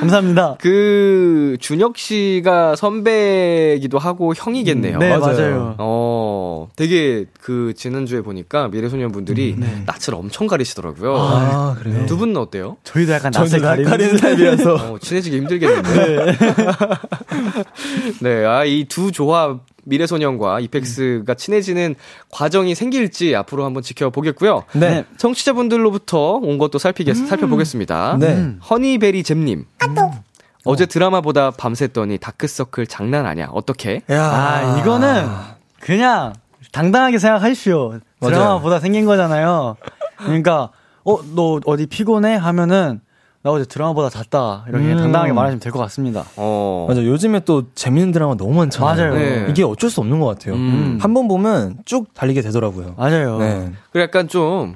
[0.00, 0.56] 감사합니다.
[0.58, 4.96] 그, 준혁 씨가 선배기도 하고 형이겠네요.
[4.98, 5.20] 네, 맞아요.
[5.36, 5.74] 맞아요.
[5.76, 11.16] 어, 되게 그, 지난주에 보니까 미래소년 분들이 낯을 엄청 가리시더라고요.
[11.18, 12.06] 아, 그래요?
[12.06, 12.78] 두 분은 어때요?
[12.84, 14.74] 저희도 약간 낯을 가리는, 가리는 타입이라서.
[14.94, 16.36] 어, 친해지기 힘들겠는데.
[18.22, 21.94] 네, 아, 이 두 조합 미래소년과 이펙스가 친해지는
[22.30, 24.64] 과정이 생길지 앞으로 한번 지켜보겠고요.
[24.74, 25.04] 네.
[25.16, 28.16] 청취자분들로부터 온 것도 살피겠, 살펴보겠습니다.
[28.20, 28.56] 네.
[28.68, 29.64] 허니베리 잼님.
[30.64, 33.48] 어제 드라마보다 밤샜더니 다크서클 장난 아니야.
[33.52, 34.02] 어떻게?
[34.10, 34.24] 야.
[34.24, 35.28] 아, 이거는
[35.80, 36.32] 그냥
[36.72, 38.00] 당당하게 생각하십시오.
[38.20, 39.76] 드라마보다 생긴 거잖아요.
[40.18, 40.70] 그러니까,
[41.04, 42.34] 어, 너 어디 피곤해?
[42.34, 43.00] 하면은,
[43.46, 44.64] 나 어제 드라마보다 잤다.
[44.68, 44.96] 이렇게 음.
[44.96, 46.24] 당당하게 말하시면 될 것 같습니다.
[46.34, 46.86] 어.
[46.88, 47.00] 맞아.
[47.04, 49.12] 요즘에 또 재밌는 드라마 너무 많잖아요.
[49.12, 49.14] 맞아요.
[49.14, 49.46] 네.
[49.50, 50.54] 이게 어쩔 수 없는 것 같아요.
[50.54, 50.98] 음.
[51.00, 52.94] 한번 보면 쭉 달리게 되더라고요.
[52.98, 53.38] 맞아요.
[53.38, 53.70] 네.
[53.92, 54.74] 그리고 약간 좀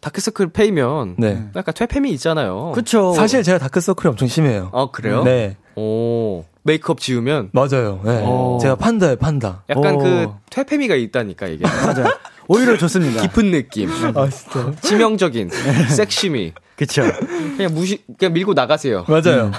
[0.00, 1.42] 다크서클 페이면 네.
[1.56, 2.72] 약간 퇴폐미 있잖아요.
[2.74, 3.14] 그쵸.
[3.14, 4.68] 사실 제가 다크서클이 엄청 심해요.
[4.72, 5.22] 어, 그래요?
[5.24, 5.56] 네.
[5.76, 6.44] 오.
[6.64, 8.00] 메이크업 지우면 맞아요.
[8.04, 8.22] 네.
[8.26, 8.58] 오.
[8.60, 9.62] 제가 판다예요, 판다.
[9.70, 9.98] 약간 오.
[9.98, 11.64] 그 퇴폐미가 있다니까 이게.
[11.86, 12.12] 맞아요.
[12.46, 13.22] 오히려 좋습니다.
[13.22, 13.88] 깊은 느낌.
[14.14, 14.70] 아, 진짜.
[14.82, 15.48] 치명적인
[15.88, 16.52] 섹시미.
[16.82, 17.02] 그쵸.
[17.56, 19.04] 그냥 무시 그냥 밀고 나가세요.
[19.06, 19.52] 맞아요.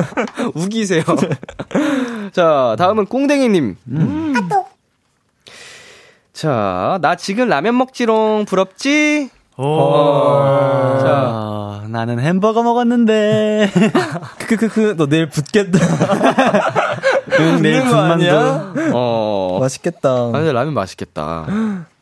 [0.56, 1.02] 우기세요.
[2.32, 3.76] 자, 다음은 꽁댕이님.
[6.32, 9.28] 자, 나 지금 라면 먹지롱 부럽지?
[9.58, 10.98] 오.
[10.98, 11.02] 자.
[11.02, 13.70] 자, 나는 햄버거 먹었는데.
[14.38, 15.78] 크크크크, 너 내일 붙겠다.
[17.38, 18.12] 응, 내일 군만두.
[18.12, 18.72] 아니야?
[18.94, 19.58] 어.
[19.60, 20.08] 맛있겠다.
[20.08, 21.46] 아, 근데 라면 맛있겠다.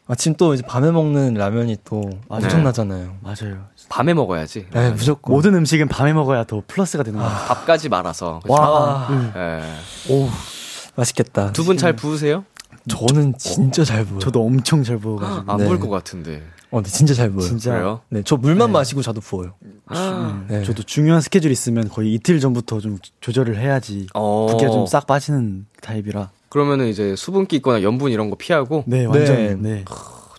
[0.06, 3.16] 아침 또 이제 밤에 먹는 라면이 또 엄청나잖아요.
[3.20, 3.69] 맞아요.
[3.90, 4.66] 밤에 먹어야지.
[4.72, 5.35] 네, 무조건.
[5.35, 7.48] 모든 음식은 밤에 먹어야 더 플러스가 되는 것 같아요.
[7.48, 8.40] 밥까지 말아서.
[8.48, 9.09] 와.
[9.37, 9.61] 예.
[10.96, 11.53] 맛있겠다.
[11.53, 12.44] 두 분 잘 부으세요?
[12.88, 14.20] 저는 진짜 잘 부어요.
[14.20, 15.53] 저도 엄청 잘 부어가지고.
[15.53, 15.66] 안 네.
[15.66, 16.42] 부을 것 같은데.
[16.70, 17.46] 어, 근데 진짜 잘 부어요.
[17.48, 17.72] 진짜.
[17.72, 18.00] 그래요?
[18.09, 19.55] 네, 저 물만 마시고 자도 부어요.
[20.48, 20.62] 네.
[20.64, 24.46] 저도 중요한 스케줄 있으면 거의 이틀 전부터 좀 조절을 해야지 어.
[24.50, 26.31] 붓기가 좀 싹 빠지는 타입이라.
[26.48, 29.07] 그러면은 이제 수분기 있거나 염분 이런 거 피하고 네, 네.
[29.07, 29.62] 완전.
[29.62, 29.85] 네.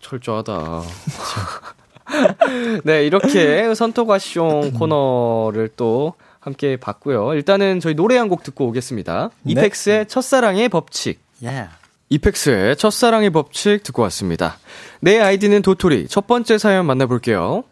[0.02, 0.82] 철저하다.
[2.84, 7.34] 네, 이렇게 선토과쇼 코너를 또 함께 봤고요.
[7.34, 9.30] 일단은 저희 노래 한 곡 듣고 오겠습니다.
[9.44, 9.52] 네.
[9.52, 11.20] 이펙스의 첫사랑의 법칙.
[11.44, 11.68] 예.
[12.10, 14.58] 이펙스의 첫사랑의 법칙 듣고 왔습니다.
[15.00, 16.08] 내 아이디는 도토리.
[16.08, 17.64] 첫 번째 사연 만나볼게요.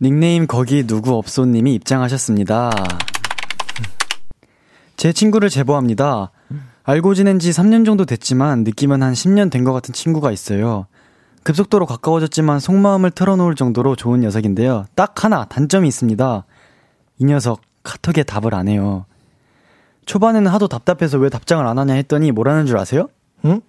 [0.00, 2.70] 닉네임 거기 누구 없소님이 입장하셨습니다.
[4.96, 6.30] 제 친구를 제보합니다.
[6.88, 10.86] 알고 지낸 지 3년 정도 됐지만 느낌은 한 10년 된 것 같은 친구가 있어요.
[11.42, 14.86] 급속도로 가까워졌지만 속마음을 털어놓을 정도로 좋은 녀석인데요.
[14.94, 16.46] 딱 하나 단점이 있습니다.
[17.18, 19.04] 이 녀석 카톡에 답을 안 해요.
[20.06, 23.10] 초반에는 하도 답답해서 왜 답장을 안 하냐 했더니 뭐라는 줄 아세요?
[23.44, 23.60] 응?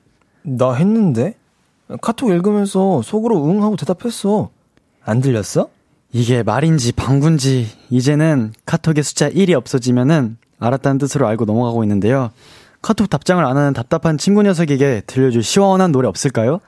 [0.43, 1.35] 나 했는데?
[2.01, 4.49] 카톡 읽으면서 속으로 응 하고 대답했어.
[5.03, 5.67] 안 들렸어?
[6.13, 12.31] 이게 말인지 방군지 이제는 카톡에 숫자 1이 없어지면은 알았다는 뜻으로 알고 넘어가고 있는데요.
[12.81, 16.59] 카톡 답장을 안 하는 답답한 친구 녀석에게 들려줄 시원한 노래 없을까요?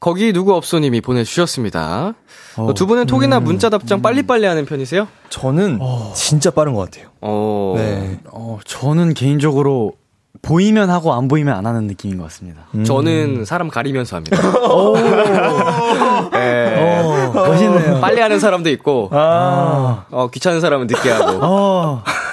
[0.00, 2.14] 거기 누구 없소님이 보내주셨습니다.
[2.56, 2.74] 어.
[2.74, 5.08] 두 분은 톡이나 문자 답장 빨리빨리 하는 편이세요?
[5.28, 5.80] 저는
[6.14, 7.08] 진짜 빠른 것 같아요.
[7.20, 7.74] 어.
[7.76, 8.20] 네.
[8.30, 9.94] 어, 저는 개인적으로
[10.40, 12.66] 보이면 하고 안 보이면 안 하는 느낌인 것 같습니다.
[12.86, 14.36] 저는 사람 가리면서 합니다.
[16.30, 17.02] 네.
[17.02, 18.00] 어, 멋있네요.
[18.00, 20.04] 빨리 하는 사람도 있고, 아.
[20.10, 21.38] 어, 귀찮은 사람은 늦게 하고.
[21.44, 22.27] 어, 멋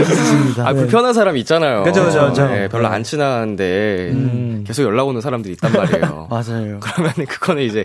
[0.00, 0.68] 있으십니다.
[0.68, 1.82] 아, 불편한 사람 있잖아요.
[1.84, 2.46] 그죠, 그죠, 그죠.
[2.46, 4.64] 네, 별로 안 친한데, 음.
[4.66, 6.28] 계속 연락 오는 사람들이 있단 말이에요.
[6.30, 6.80] 맞아요.
[6.80, 7.84] 그러면 그거는 이제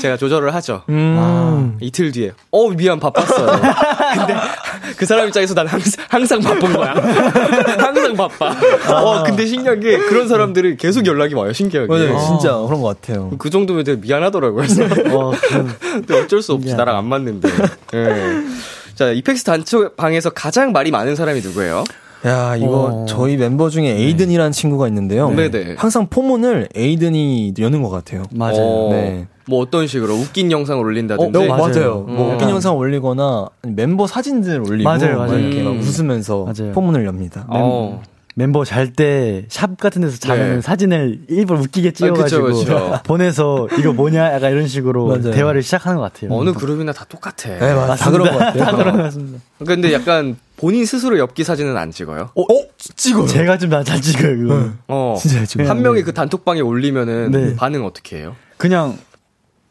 [0.00, 0.82] 제가 조절을 하죠.
[0.88, 1.76] 음.
[1.80, 3.46] 이틀 뒤에, 어, 미안, 바빴어요.
[4.16, 4.34] 근데
[4.96, 6.94] 그 사람 입장에서 난 항상, 항상 바쁜 거야.
[7.78, 8.54] 항상 바빠.
[8.88, 11.88] 어, 근데 신기한 게 그런 사람들이 계속 연락이 와요, 신기하게.
[11.88, 12.18] 맞아요.
[12.18, 13.30] 진짜 그런 것 같아요.
[13.38, 14.62] 그 정도면 되게 미안하더라고요.
[14.66, 14.84] 그래서
[15.16, 16.74] 어, 그, 근데 어쩔 수 없지.
[16.74, 17.48] 나랑 안 맞는데.
[17.94, 18.42] 예.
[18.94, 21.84] 자, 이펙스 단체방에서 가장 말이 많은 사람이 누구예요?
[22.26, 23.06] 야, 이거 어.
[23.06, 25.28] 저희 멤버 중에 에이든이라는 친구가 있는데요.
[25.30, 25.74] 네네.
[25.76, 28.22] 항상 포문을 에이든이 여는 것 같아요.
[28.34, 28.56] 맞아요.
[28.62, 29.26] 어, 네.
[29.46, 31.38] 뭐 어떤 식으로 웃긴 영상을 어, 올린다든지.
[31.38, 31.68] 네, 맞아요.
[31.68, 31.98] 맞아요.
[32.08, 32.32] 뭐 음.
[32.34, 35.38] 웃긴 영상 올리거나 멤버 사진들 올리고 맞아요, 막 맞아요.
[35.38, 35.80] 이렇게 막 음.
[35.80, 36.72] 웃으면서 맞아요.
[36.72, 37.44] 포문을 엽니다.
[37.48, 38.00] 어.
[38.36, 40.60] 멤버 잘 때 샵 같은 데서 자면 네.
[40.60, 43.00] 사진을 일부러 웃기게 찍어가지고 아, 그쵸, 그쵸.
[43.06, 45.30] 보내서 이거 뭐냐 약간 이런 식으로 맞아요.
[45.30, 46.32] 대화를 시작하는 것 같아요.
[46.36, 47.48] 어느 그룹이나 다 똑같아.
[47.58, 47.94] 네, 맞아.
[47.94, 48.58] 다 그런 것 같아요.
[48.64, 49.38] 다 그런 것 같습니다.
[49.64, 52.30] 근데 약간 본인 스스로 엽기 사진은 안 찍어요.
[52.34, 52.44] 어,
[52.96, 53.26] 찍어요.
[53.26, 54.36] 제가 좀 잘 찍어요.
[54.38, 54.70] 그거.
[54.88, 55.16] 어.
[55.20, 55.68] 진짜 잘 찍어요.
[55.68, 57.56] 한 명이 그 단톡방에 올리면은 네.
[57.56, 58.34] 반응 어떻게 해요?
[58.56, 58.96] 그냥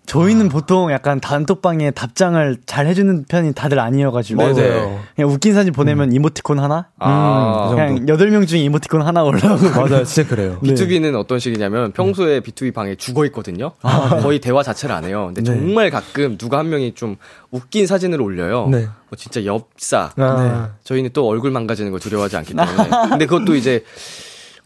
[0.05, 4.99] 저희는 보통 약간 단톡방에 답장을 잘 해주는 편이 다들 아니어가지고 네네.
[5.15, 9.69] 그냥 웃긴 사진 보내면 이모티콘 하나, 아, 그 그냥 여덟 명 중에 이모티콘 하나 올라오고
[9.69, 10.03] 맞아요.
[10.03, 10.57] 진짜 그래요.
[10.61, 10.73] 네.
[10.73, 13.71] B2B는 어떤 식이냐면 평소에 B2B 방에 죽어 있거든요.
[14.21, 15.31] 거의 대화 자체를 안 해요.
[15.33, 15.57] 근데 네.
[15.57, 17.15] 정말 가끔 누가 한 명이 좀
[17.51, 18.67] 웃긴 사진을 올려요.
[18.69, 18.87] 네.
[19.09, 20.11] 어, 진짜 엽사.
[20.17, 22.89] 아, 저희는 또 얼굴 망가지는 걸 두려워하지 않기 때문에.
[23.09, 23.83] 근데 그것도 이제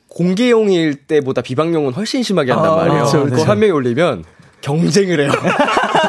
[0.09, 3.03] 공개용일 때보다 비방용은 훨씬 심하게 한단 아, 말이에요.
[3.03, 3.51] 그쵸, 그거 그쵸.
[3.51, 4.23] 한 명이 올리면
[4.67, 5.31] 경쟁을 해요.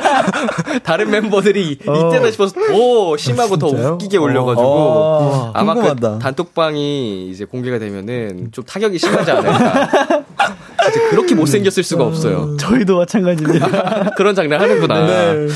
[0.83, 3.93] 다른 멤버들이 이때다 싶어서 더 심하고 더 진짜요?
[3.95, 6.13] 웃기게 올려가지고 어, 아마 궁금하다.
[6.15, 9.89] 그 단톡방이 이제 공개가 되면은 좀 타격이 심하지 않을까.
[10.91, 12.57] 진짜 그렇게 못생겼을 수가 없어요.
[12.57, 14.11] 저희도 마찬가지입니다.
[14.17, 15.07] 그런 장난 하는구나.
[15.07, 15.47] 네.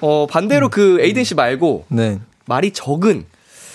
[0.00, 2.20] 어, 반대로 그 에이든 씨 말고 네.
[2.46, 3.24] 말이 적은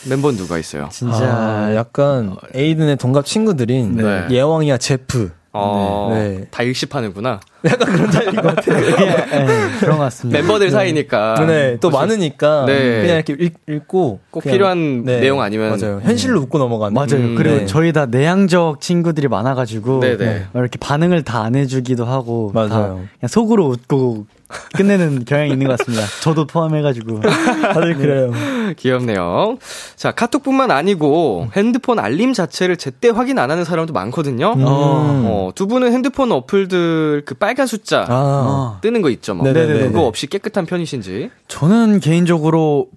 [0.10, 0.90] 멤버는 누가 있어요?
[0.92, 4.26] 진짜 아, 약간 에이든의 동갑 친구들인 네.
[4.32, 5.32] 예왕이와 제프.
[5.54, 6.46] 어, 네.
[6.50, 7.42] 다 일십하는구나.
[7.66, 8.78] 약간 그런 타입인 것 같아요.
[8.88, 10.40] 예, 그런 것 같습니다.
[10.40, 11.46] 멤버들 사이니까.
[11.46, 13.02] 네, 또 많으니까 네.
[13.02, 16.00] 그냥 이렇게 읽, 읽고 꼭 그냥- 필요한 내용 아니면 맞아요.
[16.04, 16.94] 현실로 웃고 넘어가는.
[16.94, 17.16] 맞아요.
[17.16, 17.66] 음, 그리고 네.
[17.66, 20.46] 저희 다 내향적 친구들이 많아가지고 네네.
[20.54, 22.94] 막 이렇게 반응을 다 안 해주기도 하고 다 맞아요.
[23.20, 24.26] 그냥 속으로 웃고
[24.76, 26.06] 끝내는 경향이 있는 것 같습니다.
[26.22, 28.32] 저도 포함해가지고 다들 그래요.
[28.78, 29.58] 귀엽네요.
[29.96, 34.54] 자, 카톡뿐만 아니고 핸드폰 알림 자체를 제때 확인 안 하는 사람도 많거든요.
[34.54, 34.64] 음.
[34.66, 39.46] 어, 두 분은 핸드폰 어플들 그 빨간 숫자 아, 뜨는 거 있죠, 뭐.
[39.46, 39.88] 네네네.
[39.88, 41.30] 그거 없이 깨끗한 편이신지.
[41.48, 42.88] 저는 개인적으로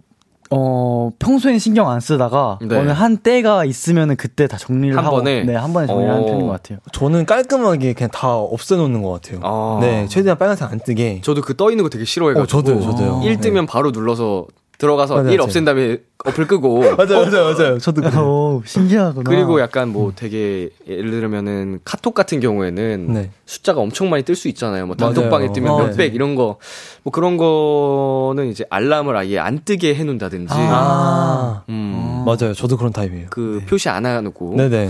[0.57, 2.77] 어 평소엔 신경 안 쓰다가 네.
[2.79, 5.43] 어느 한 때가 있으면은 그때 다 정리를 한 하고 번에?
[5.45, 6.27] 네 한 번에 정리하는 어.
[6.27, 6.79] 편인 것 같아요.
[6.93, 9.41] 저는 깔끔하게 그냥 다 없애놓는 것 같아요.
[9.43, 9.79] 아.
[9.81, 11.21] 네, 최대한 빨간색 안 뜨게.
[11.23, 12.43] 저도 그 떠 있는 거 되게 싫어해가지고.
[12.43, 13.21] 어, 저도요, 저도요.
[13.25, 14.47] 1 뜨면 바로 눌러서
[14.79, 15.45] 들어가서 맞아요, 1 맞아요.
[15.45, 16.81] 없앤 다음에 어플 끄고.
[16.97, 17.79] 맞아요, 맞아요, 맞아요.
[17.79, 18.21] 저도 그래요.
[18.23, 19.29] 오 신기하구나.
[19.29, 23.31] 그리고 약간 뭐 되게 예를 들면은 카톡 같은 경우에는 네.
[23.47, 24.87] 숫자가 엄청 많이 뜰 수 있잖아요.
[24.87, 25.53] 뭐 단톡방에.
[25.53, 26.59] 뜨면 어, 몇백 이런 거
[27.05, 32.55] 뭐 그런 거는 이제 알람을 아예 안 뜨게 해놓는다든지 아, 음, 맞아요.
[32.55, 33.27] 저도 그런 타입이에요.
[33.31, 34.89] 그 표시 안 해놓고 네네.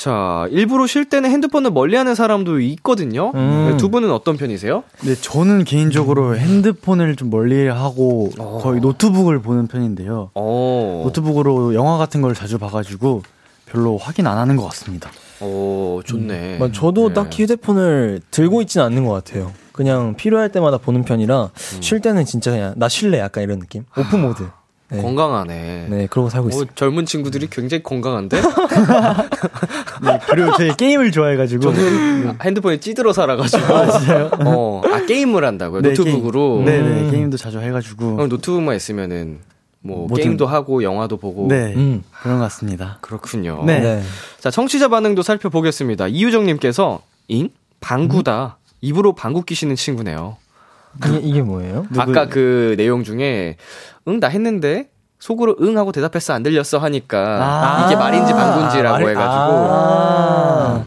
[0.00, 3.32] 자 일부러 쉴 때는 핸드폰을 멀리하는 사람도 있거든요.
[3.34, 3.68] 음.
[3.70, 4.82] 네, 두 분은 어떤 편이세요?
[5.02, 8.60] 네 저는 개인적으로 핸드폰을 좀 멀리 하고 어.
[8.62, 10.30] 거의 노트북을 보는 편인데요.
[10.32, 13.24] 어, 노트북으로 영화 같은 걸 자주 봐가지고
[13.66, 15.10] 별로 확인 안 하는 것 같습니다.
[15.40, 16.56] 어 좋네.
[16.56, 17.14] 뭐 저도 네.
[17.14, 19.52] 딱히 휴대폰을 들고 있지는 않는 것 같아요.
[19.72, 21.82] 그냥 필요할 때마다 보는 편이라 음.
[21.82, 23.84] 쉴 때는 진짜 그냥 나 쉴래 약간 이런 느낌.
[23.98, 24.44] 오프 모드.
[24.90, 25.00] 네.
[25.02, 25.86] 건강하네.
[25.88, 26.64] 네, 그러고 살고 어, 있어요.
[26.74, 28.40] 젊은 친구들이 굉장히 건강한데
[30.02, 33.62] 네, 그리고 저희 게임을 좋아해가지고 저는 핸드폰에 찌들어 살아가지고
[34.46, 36.64] 어, 아 게임을 한다고요 네, 노트북으로.
[36.64, 39.38] 게임, 네네 게임도 자주 해가지고 그럼 노트북만 있으면은
[39.82, 42.02] 뭐 뭐든- 게임도 하고 영화도 보고 네 음.
[42.22, 42.98] 그런 것 같습니다.
[43.00, 43.62] 그렇군요.
[43.66, 43.80] 네.
[43.80, 44.02] 네.
[44.38, 46.08] 자 청취자 반응도 살펴보겠습니다.
[46.08, 47.48] 이유정님께서 잉
[47.80, 50.36] 방구다 입으로 방구 끼시는 친구네요.
[51.06, 51.86] 이게, 이게 뭐예요?
[51.96, 53.56] 아까 그 내용 중에
[54.08, 57.86] 응 나 했는데 속으로 응 하고 대답했어 안 들렸어 하니까 아.
[57.86, 60.84] 이게 말인지 방구인지라고 말- 해가지고 아.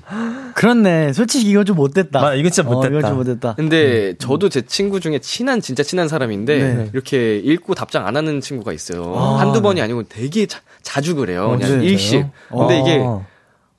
[0.56, 1.14] 그렇네.
[1.14, 2.22] 솔직히 이거 좀 못됐다.
[2.22, 2.98] 맞아, 이거 진짜 어, 못됐다.
[3.00, 3.56] 이거 좀 못됐다.
[3.56, 6.90] 근데 저도 제 친구 중에 친한 진짜 친한 사람인데 네.
[6.94, 9.14] 이렇게 읽고 답장 안 하는 친구가 있어요.
[9.16, 9.40] 아.
[9.40, 11.46] 한두 번이 아니고 되게 자, 주 그래요.
[11.46, 11.84] 어, 그냥 진짜요?
[11.90, 12.26] 일씩.
[12.50, 13.22] 근데 이게 아.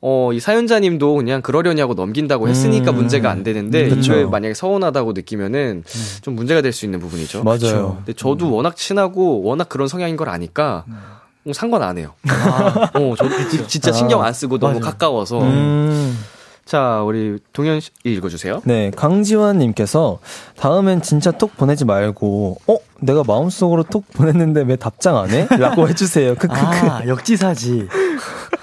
[0.06, 2.96] 어, 이 사연자님도 그냥 그러려냐고 넘긴다고 했으니까 음.
[2.96, 4.12] 문제가 안 되는데 그쵸.
[4.12, 5.82] 이게 만약에 서운하다고 느끼면은
[6.20, 7.42] 좀 문제가 될 수 있는 부분이죠.
[7.42, 7.94] 맞아요.
[8.04, 10.84] 근데 저도 워낙 친하고 워낙 그런 성향인 걸 아니까
[11.46, 12.12] 어, 상관 안 해요.
[12.94, 14.84] 어, 저 지- 진짜 신경 안 쓰고 너무 맞아요.
[14.84, 15.40] 가까워서.
[15.40, 16.18] 음.
[16.66, 18.60] 자, 우리 동현 씨 읽어주세요.
[18.64, 20.18] 네, 강지환님께서
[20.58, 22.76] 다음엔 진짜 톡 보내지 말고, 어?
[23.00, 25.46] 내가 마음속으로 톡 보냈는데 왜 답장 안 해?
[25.58, 26.34] 라고 해주세요.
[26.34, 26.54] 크크크.
[26.56, 27.88] 아 역지사지.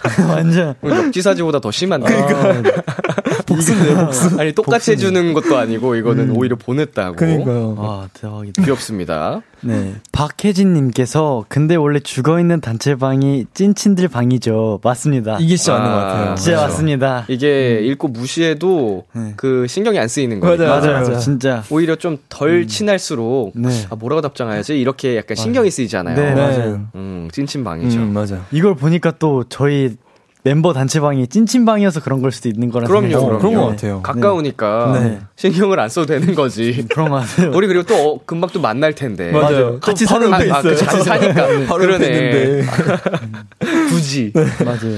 [0.29, 0.75] 완전.
[0.83, 2.05] 역지사지보다 더 심한데.
[2.13, 2.81] 그러니까.
[3.45, 4.39] 복수네요, 복수.
[4.39, 7.15] 아니 똑같이 해주는 것도 아니고 이거는 오히려 보냈다고.
[7.17, 7.75] 그니까요.
[7.77, 8.63] 와 대박이다.
[8.63, 9.41] 귀엽습니다.
[9.61, 9.95] 네.
[10.11, 14.79] 박혜진님께서 근데 원래 죽어 있는 단체방이 찐친들 방이죠.
[14.83, 15.37] 맞습니다.
[15.39, 16.35] 이게 진짜 맞는 것 아, 같아요.
[16.35, 16.67] 진짜 그렇죠.
[16.67, 17.25] 맞습니다.
[17.27, 19.33] 이게 읽고 무시해도 네.
[19.37, 20.65] 그 신경이 안 쓰이는 거니까.
[20.65, 21.19] 맞아요, 맞아요, 맞아요.
[21.19, 21.63] 진짜.
[21.69, 23.69] 오히려 좀덜 친할수록 네.
[23.89, 26.15] 아 뭐라고 답장해야지 이렇게 약간 신경이 쓰이잖아요.
[26.15, 26.35] 네, 네.
[26.35, 26.81] 맞아요.
[26.95, 27.99] 음 찐친 방이죠.
[27.99, 28.43] 음, 맞아요.
[28.51, 29.95] 이걸 보니까 또 저희
[30.43, 33.27] 멤버 단체방이 찐친방이어서 그런 걸 수도 있는 거라 그럼요, 생각해요.
[33.27, 33.39] 그럼요.
[33.39, 34.01] 그런 것 같아요.
[34.01, 35.19] 가까우니까 네.
[35.35, 36.85] 신경을 안 써도 되는 거지.
[36.89, 37.51] 그런 거 같아요.
[37.53, 39.31] 우리 그리고 또 어, 금방 또 만날 텐데.
[39.31, 39.79] 맞아요.
[39.79, 40.75] 같이 사는 그 있어요.
[40.75, 41.47] 같이 사니까.
[41.67, 42.63] 바로 그러네.
[43.89, 44.33] 굳이.
[44.65, 44.97] 맞아요.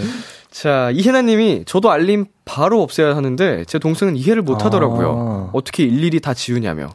[0.49, 5.15] 자, 이혜나님이 저도 알림 바로 없애야 하는데 제 동생은 이해를 못 하더라고요.
[5.17, 5.49] 아.
[5.51, 6.89] 어떻게 일일이 다 지우냐며.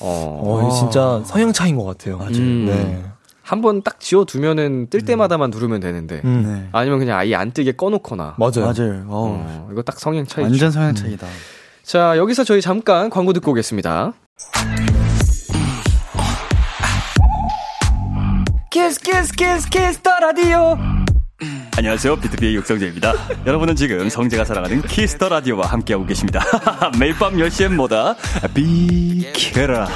[0.00, 0.40] 어.
[0.42, 2.18] 어, 진짜 성향 차이인 것 같아요.
[2.18, 2.32] 맞아요.
[2.32, 3.02] 네.
[3.46, 6.22] 한 번 딱 지워두면은 뜰 때마다만 누르면 되는데.
[6.24, 6.42] 음.
[6.46, 6.68] 네.
[6.72, 8.36] 아니면 그냥 아예 안 뜨게 꺼놓거나.
[8.38, 8.72] 맞아요.
[8.72, 9.04] 맞아요.
[9.08, 10.48] 어, 이거 딱 성향 차이죠.
[10.50, 11.26] 완전 성향 차이다.
[11.82, 14.14] 자, 여기서 저희 잠깐 광고 듣고 오겠습니다.
[18.70, 20.76] Kiss Kiss Kiss Kiss the Radio
[21.76, 22.16] 안녕하세요.
[22.16, 23.12] BTOB의 육성재입니다.
[23.46, 26.40] 여러분은 지금 성재가 사랑하는 Kiss the Radio와 함께하고 계십니다.
[26.98, 28.14] 매일 밤 10시엔 뭐다?
[28.54, 29.86] 비키라.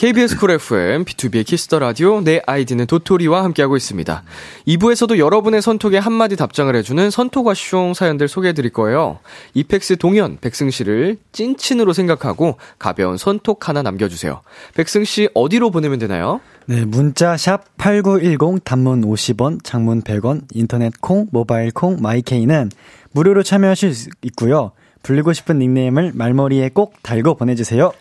[0.00, 4.22] KBS Cool FM, B2B의 키스터 라디오, 내 아이디는 도토리와 함께하고 있습니다.
[4.66, 9.18] 2부에서도 여러분의 선톡에 한마디 답장을 해주는 선톡와숑 사연들 소개해드릴 거예요.
[9.52, 14.40] EPEX 동현, 백승씨를 찐친으로 생각하고 가벼운 선톡 하나 남겨주세요.
[14.74, 16.40] 백승씨 어디로 보내면 되나요?
[16.64, 22.70] 네, 문자 샵 8910 단문 50원, 장문 100원, 인터넷 콩, 모바일 콩, My K는
[23.12, 24.72] 무료로 참여하실 수 있고요.
[25.02, 27.92] 불리고 싶은 닉네임을 말머리에 꼭 달고 보내주세요.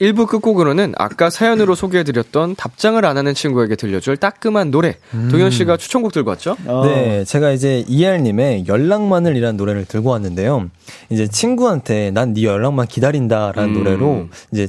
[0.00, 4.96] 1부 끝곡으로는 아까 사연으로 소개해드렸던 답장을 안 하는 친구에게 들려줄 따끔한 노래.
[5.14, 5.28] 음.
[5.30, 6.56] 동현 씨가 추천곡 들고 왔죠?
[6.66, 10.70] 어, 네, 제가 이제 이알님의 연락만을이라는 노래를 들고 왔는데요.
[11.10, 13.74] 이제 친구한테 난 네 연락만 기다린다라는 음.
[13.78, 14.66] 노래로 이제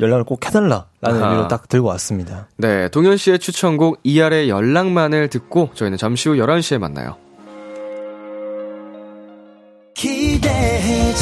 [0.00, 1.16] 연락을 꼭 해달라라는 아하.
[1.28, 2.48] 의미로 딱 들고 왔습니다.
[2.56, 7.16] 네, 동현 씨의 추천곡 이알의 연락만을 듣고 저희는 잠시 후 11시에 만나요.
[9.94, 11.12] 기대해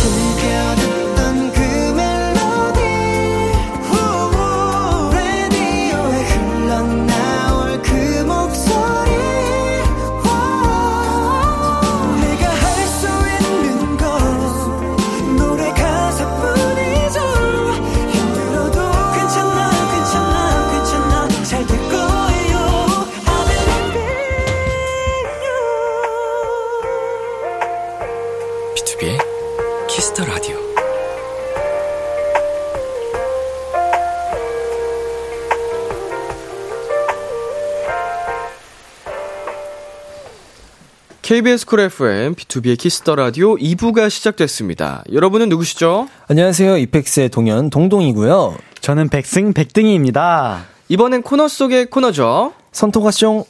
[41.33, 45.03] KBS Cool FM, B2B의 키스터 라디오 2부가 시작됐습니다.
[45.11, 46.07] 여러분은 누구시죠?
[46.29, 46.77] 안녕하세요.
[46.77, 48.59] EPEX의 동현 동동이고요.
[48.83, 50.67] 저는 백승 백등이입니다.
[50.91, 52.53] 이번엔 코너 속의 코너죠.
[52.73, 53.47] 선톡와숑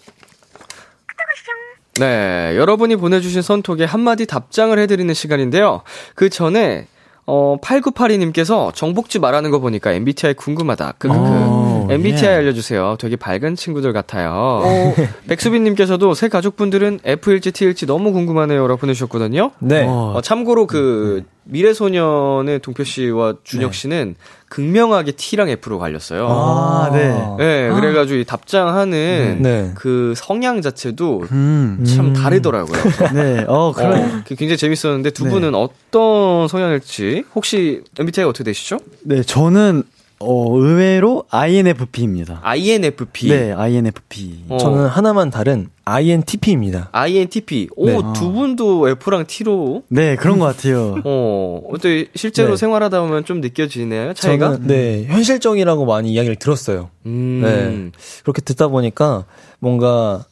[1.98, 5.82] 네, 여러분이 보내주신 선톡에 한마디 답장을 해드리는 시간인데요.
[6.14, 6.86] 그 전에,
[7.26, 10.94] 어, 8982님께서 동백즈 말하는 거 보니까 MBTI 궁금하다.
[10.98, 11.71] 그, 그, 오, 그.
[11.94, 12.36] MBTI 예.
[12.36, 12.96] 알려주세요.
[12.98, 14.62] 되게 밝은 친구들 같아요.
[15.28, 18.66] 백수빈님께서도 새 가족분들은 F일지 T일지 너무 궁금하네요.
[18.66, 19.52] 라고 보내주셨거든요.
[19.60, 19.84] 네.
[19.86, 24.14] 어, 어, 참고로 그, 미래소년의 동표 씨와 준혁 씨는
[24.48, 26.26] 극명하게 T랑 F로 갈렸어요.
[26.28, 27.08] 아, 네.
[27.38, 29.72] 네, 그래가지고 이 답장하는 네.
[29.74, 31.84] 그 성향 자체도 음.
[31.86, 32.82] 참 다르더라고요.
[33.14, 33.72] 네, 어.
[33.72, 35.30] 어, 그 굉장히 재밌었는데 두 네.
[35.30, 38.78] 분은 어떤 성향일지 혹시 MBTI가 어떻게 되시죠?
[39.02, 39.84] 네, 저는,
[40.22, 42.40] 어, 의외로 INFP입니다.
[42.42, 43.28] INFP.
[43.28, 44.44] 네, INFP.
[44.48, 46.88] 어, 저는 하나만 다른 INTP입니다.
[46.92, 47.68] INTP.
[47.76, 47.98] 오, 네.
[48.14, 49.82] 두 분도 F랑 T로.
[49.88, 50.96] 네, 그런 것 같아요.
[51.04, 52.56] 어, 어때 실제로 네.
[52.56, 54.52] 생활하다 보면 좀 느껴지네요, 차이가?
[54.52, 56.90] 저는 네 현실적이라고 많이 이야기를 들었어요.
[57.06, 57.40] 음.
[57.42, 58.00] 네.
[58.22, 59.24] 그렇게 듣다 보니까
[59.58, 60.24] 뭔가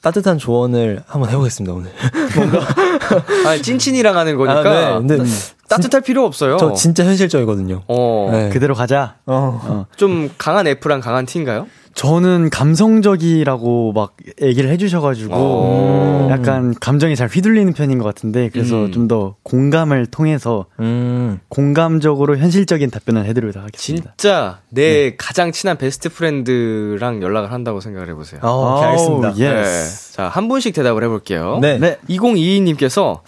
[0.00, 1.90] 따뜻한 조언을 한번 해보겠습니다 오늘.
[3.46, 4.60] 아, 찐친이랑 하는 거니까.
[4.60, 5.16] 아, 네.
[5.16, 5.30] 근데
[5.68, 6.56] 따뜻할 필요 없어요.
[6.58, 7.82] 저 진짜 현실적이거든요.
[7.88, 8.48] 어, 네.
[8.50, 9.16] 그대로 가자.
[9.26, 9.86] 어.
[9.96, 11.66] 좀 강한 F랑 강한 T인가요?
[11.98, 16.28] 저는 감성적이라고 막 얘기를 해주셔가지고 어.
[16.30, 18.92] 약간 감정이 잘 휘둘리는 편인 것 같은데 그래서 음.
[18.92, 21.40] 좀더 공감을 통해서 음.
[21.48, 24.14] 공감적으로 현실적인 답변을 해드리도록 하겠습니다.
[24.16, 28.42] 진짜 내 가장 친한 best friend랑 연락을 한다고 생각을 해보세요.
[28.44, 29.30] 아, 오케이, 알겠습니다.
[29.36, 30.12] Yes.
[30.12, 30.16] 네.
[30.16, 31.58] 자, 한 분씩 대답을 해볼게요.
[31.60, 31.78] 네.
[31.78, 31.98] 네.
[32.08, 33.22] 2022님께서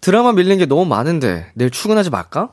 [0.00, 2.48] 드라마 밀린 게 너무 많은데 내일 출근하지 말까?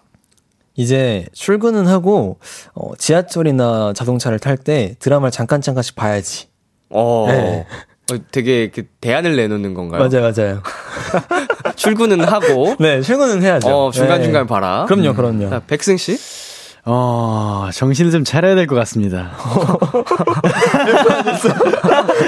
[0.75, 2.37] 이제 출근은 하고
[2.73, 6.47] 어, 지하철이나 자동차를 탈 때 드라마를 잠깐 잠깐씩 봐야지.
[6.89, 7.65] 어, 네.
[8.11, 10.07] 어, 되게 그 대안을 내놓는 건가요?
[10.07, 10.61] 맞아요, 맞아요.
[11.75, 13.67] 출근은 하고 네, 출근은 해야죠.
[13.87, 14.47] 어, 중간 중간 네.
[14.47, 14.85] 봐라.
[14.87, 15.49] 그럼요, 그럼요.
[15.49, 16.17] 자, 백승 씨?
[16.87, 19.31] 어, 정신을 좀 차려야 될 것 같습니다.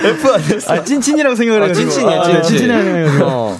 [0.03, 0.73] F 아니었어?
[0.73, 1.89] 아, 찐친이라고 생각을 어, 해가지고.
[1.91, 2.57] 찐친이야, 아, 네, 찐친.
[2.57, 3.25] 찐친이라고 생각해가지고.
[3.25, 3.59] 어,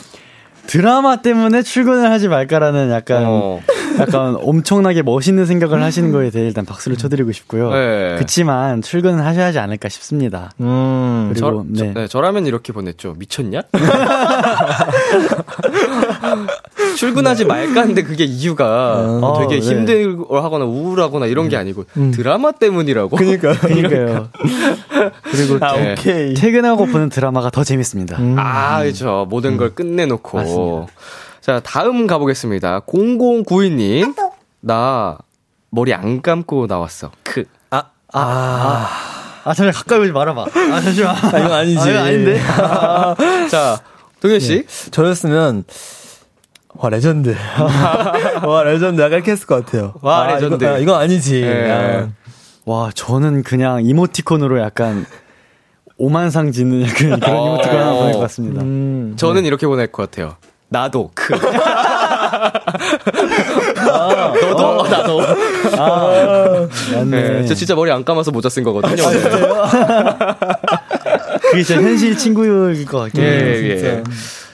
[0.67, 3.60] 드라마 때문에 출근을 하지 말까라는 약간, 어.
[3.99, 7.71] 약간 엄청나게 멋있는 생각을 하시는 거에 대해 일단 박수를 쳐드리고 싶고요.
[7.71, 8.15] 네.
[8.19, 10.51] 그치만 출근은 하셔야 하지 않을까 싶습니다.
[10.60, 11.34] 음.
[11.36, 11.93] 저, 그리고, 저, 네.
[11.93, 13.15] 네, 저라면 이렇게 보냈죠.
[13.17, 13.62] 미쳤냐?
[16.97, 19.65] 출근하지 말까 하는데 그게 이유가 어, 되게 네.
[19.67, 22.12] 힘들하거나 우울하거나 이런 게 아니고 음.
[22.12, 23.15] 드라마 때문이라고.
[23.15, 23.53] 그니까.
[23.53, 24.27] 그러니까요.
[25.23, 26.34] 그리고 아, 태- 오케이.
[26.34, 28.17] 퇴근하고 보는 드라마가 더 재밌습니다.
[28.17, 28.36] 음.
[28.38, 29.25] 아, 그렇죠.
[29.30, 30.39] 모든 걸 끝내놓고.
[30.57, 30.93] 맞습니다.
[31.41, 32.81] 자, 다음 가보겠습니다.
[32.81, 34.15] 0092님.
[34.59, 35.17] 나
[35.69, 37.11] 머리 안 감고 나왔어.
[37.23, 37.45] 크.
[37.69, 38.87] 아, 아,
[39.43, 40.41] 아, 잠시만, 가까이 오지 말아봐.
[40.43, 41.15] 아, 잠시만.
[41.33, 41.79] 아, 이건 아니지.
[41.79, 42.39] 아, 이건 아닌데.
[43.49, 43.81] 자,
[44.19, 44.65] 동현 씨.
[44.91, 45.63] 저였으면,
[46.75, 47.35] 와, 레전드.
[48.45, 49.01] 와, 레전드.
[49.01, 49.93] 약간 이렇게 했을 것 같아요.
[50.01, 50.63] 와, 아, 레전드.
[50.63, 51.41] 이거, 아, 이건 아니지.
[51.43, 51.71] 예.
[51.71, 52.10] 아,
[52.65, 55.05] 와, 저는 그냥 이모티콘으로 약간
[55.98, 57.45] 오만상 짓는 약간 그런 어.
[57.54, 58.62] 이모티콘 하나 보낼 것 같습니다.
[58.62, 59.13] 음.
[59.17, 60.35] 저는 이렇게 보낼 것 같아요.
[60.69, 61.33] 나도 크.
[64.41, 65.21] 너도 어, 나도.
[66.93, 67.06] 맞네.
[67.06, 68.95] 네, 저 진짜 머리 안 감아서 모자 쓴 거거든요.
[71.52, 73.69] 그게 진짜 현실 친구일 것 같긴 예, 해요.
[73.69, 74.04] 예.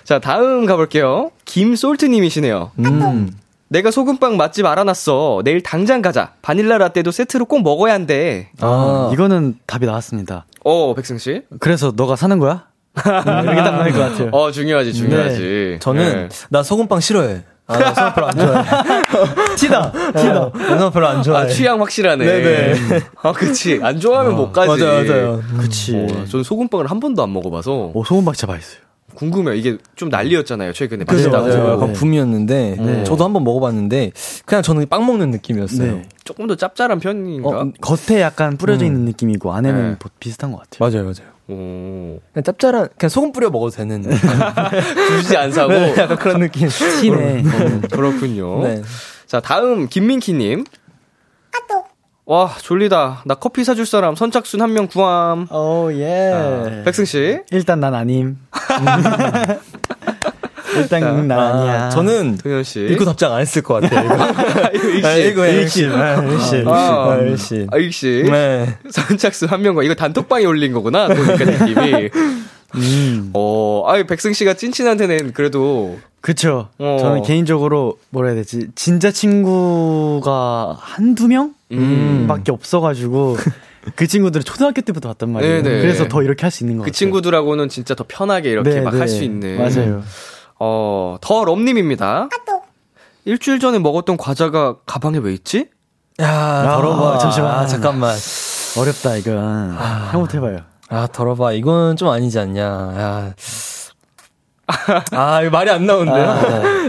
[0.03, 1.31] 자, 다음 가볼게요.
[1.45, 2.71] 김솔트님이시네요.
[2.79, 3.31] 음.
[3.69, 5.41] 내가 소금빵 맛집 알아놨어.
[5.43, 6.33] 내일 당장 가자.
[6.43, 8.49] 바닐라 라떼도 세트로 꼭 먹어야 한대.
[8.61, 10.45] 아, 이거는 답이 나왔습니다.
[10.63, 11.43] 어, 백승 씨.
[11.59, 12.67] 그래서 너가 사는 거야?
[12.95, 14.29] 음, 이렇게 딱 나올 것 같아요.
[14.31, 15.77] 어, 중요하지, 중요하지.
[15.81, 16.29] 저는 네.
[16.49, 17.43] 나 소금빵 싫어해.
[17.65, 18.63] 아, 나 소금 별로 안 좋아해.
[19.55, 20.51] 티다, 티다.
[20.53, 21.45] 나 소금 별로 안 좋아해.
[21.45, 22.25] 아, 취향 확실하네.
[22.25, 22.99] 네네.
[23.23, 23.79] 아, 그치.
[23.81, 24.81] 안 좋아하면 못 가지.
[24.83, 25.43] 맞아요, 맞아요.
[25.59, 25.95] 그치.
[25.95, 28.81] 어, 저는 소금빵을 한 번도 안 먹어봐서 오, 소금빵 진짜 맛있어요.
[29.15, 29.55] 궁금해요.
[29.55, 30.73] 이게 좀 난리였잖아요.
[30.73, 31.47] 최근에 그죠, 맛있다고.
[31.77, 31.87] 맞아요.
[31.87, 31.93] 네.
[31.93, 33.03] 붐이었는데, 네.
[33.03, 34.11] 저도 한번 먹어봤는데,
[34.45, 35.91] 그냥 저는 빵 먹는 느낌이었어요.
[35.95, 36.01] 네.
[36.23, 37.49] 조금 더 짭짤한 편인가?
[37.49, 38.87] 어, 겉에 약간 뿌려져 음.
[38.87, 39.95] 있는 느낌이고 안에는 네.
[39.99, 40.89] 보- 비슷한 것 같아요.
[40.89, 41.33] 맞아요, 맞아요.
[41.49, 42.19] 오.
[42.33, 44.01] 그냥 짭짤한, 그냥 소금 뿌려 먹어도 되는.
[45.17, 45.73] 굳이 안 사고.
[45.73, 46.67] 네, 약간 그런 느낌.
[47.01, 47.43] 티네.
[47.45, 48.63] 어, 그렇군요.
[48.63, 48.81] 네.
[49.27, 50.63] 자, 다음 김민키님.
[52.25, 53.23] 와, 졸리다.
[53.25, 55.47] 나 커피 사줄 사람 선착순 한 명 구함.
[55.51, 56.81] 오, 예.
[56.85, 57.39] 백승 씨.
[57.51, 58.37] 일단 난 아님.
[60.75, 61.83] 일단 응, 난 아 니야.
[61.85, 62.79] 아, 저는 동현 씨.
[62.85, 64.05] 읽고 답장 안 했을 것 같아요.
[64.05, 64.23] 이거.
[65.07, 65.43] 아, 이거.
[65.43, 65.45] 아.
[65.45, 67.67] 아, 아, 일심.
[67.71, 68.23] 아, 씨.
[68.29, 68.77] 네.
[68.89, 71.07] 선착순 한 명과 이거 단톡방에 올린 거구나.
[71.09, 72.09] 보니까 느낌이.
[72.75, 73.29] 음.
[73.35, 76.69] 어, 아유 백승 씨가 찐친한테는 그래도 그쵸.
[76.79, 76.97] 어.
[77.01, 78.67] 저는 개인적으로 뭐라 해야 되지?
[78.75, 81.53] 진짜 친구가 한두 명?
[81.73, 82.25] 음.
[82.29, 83.35] 밖에 없어가지고
[83.97, 85.63] 그 친구들을 초등학교 때부터 봤단 말이에요.
[85.63, 85.81] 네네.
[85.81, 86.97] 그래서 더 이렇게 할 수 있는 것그 같아요.
[86.97, 88.99] 친구들하고는 진짜 더 편하게 이렇게 네, 막 네.
[88.99, 89.57] 할수 있는.
[89.57, 90.01] 맞아요.
[90.59, 92.29] 어, 더 럼님입니다.
[93.25, 95.67] 일주일 전에 먹었던 과자가 가방에 왜 있지?
[96.21, 97.17] 야, 더러워.
[97.17, 97.51] 잠시만.
[97.51, 98.15] 아, 잠깐만.
[98.79, 99.31] 어렵다, 이거.
[100.11, 100.59] 형부터 해봐요.
[100.87, 101.51] 아, 더러봐.
[101.51, 102.61] 이건 좀 아니지 않냐.
[102.63, 103.33] 야.
[105.11, 106.25] 아, 이거 말이 안 나오는데요?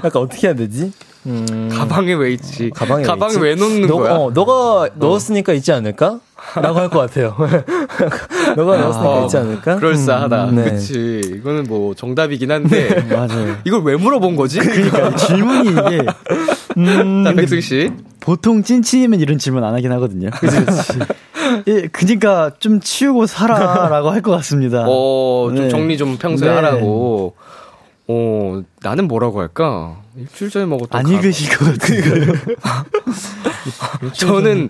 [0.05, 0.93] 약간 어떻게 해야 되지?
[1.27, 1.71] 음.
[1.73, 2.71] 가방에 왜 있지?
[2.71, 3.41] 가방에, 가방에 있지?
[3.41, 4.13] 왜 놓는 너, 거야?
[4.15, 6.21] 어, 너가 넣었으니까 있지 않을까?
[6.57, 7.35] 라고 할 것 같아요.
[8.57, 9.77] 너가 넣었으니까 있지 않을까?
[9.77, 10.45] 그럴싸하다.
[10.51, 10.65] 음, 네.
[10.73, 11.21] 그치.
[11.25, 13.03] 이거는 뭐 정답이긴 한데.
[13.11, 13.57] 맞아요.
[13.65, 14.59] 이걸 왜 물어본 거지?
[14.59, 17.91] 그러니까 질문이 이게 자, 백승 씨.
[18.21, 20.29] 보통 찐친이면 이런 질문 안 하긴 하거든요.
[20.39, 20.99] 그치, 그치.
[21.69, 24.85] 예, 그니까 좀 치우고 살아라고 할 것 같습니다.
[24.87, 25.69] 어, 좀 네.
[25.71, 26.55] 정리 좀 평소에 네.
[26.55, 27.35] 하라고.
[28.07, 29.97] 어, 나는 뭐라고 할까?
[30.17, 32.33] 일주일 전에 먹었던 안 가- 읽으실 것 같은데.
[34.15, 34.69] 저는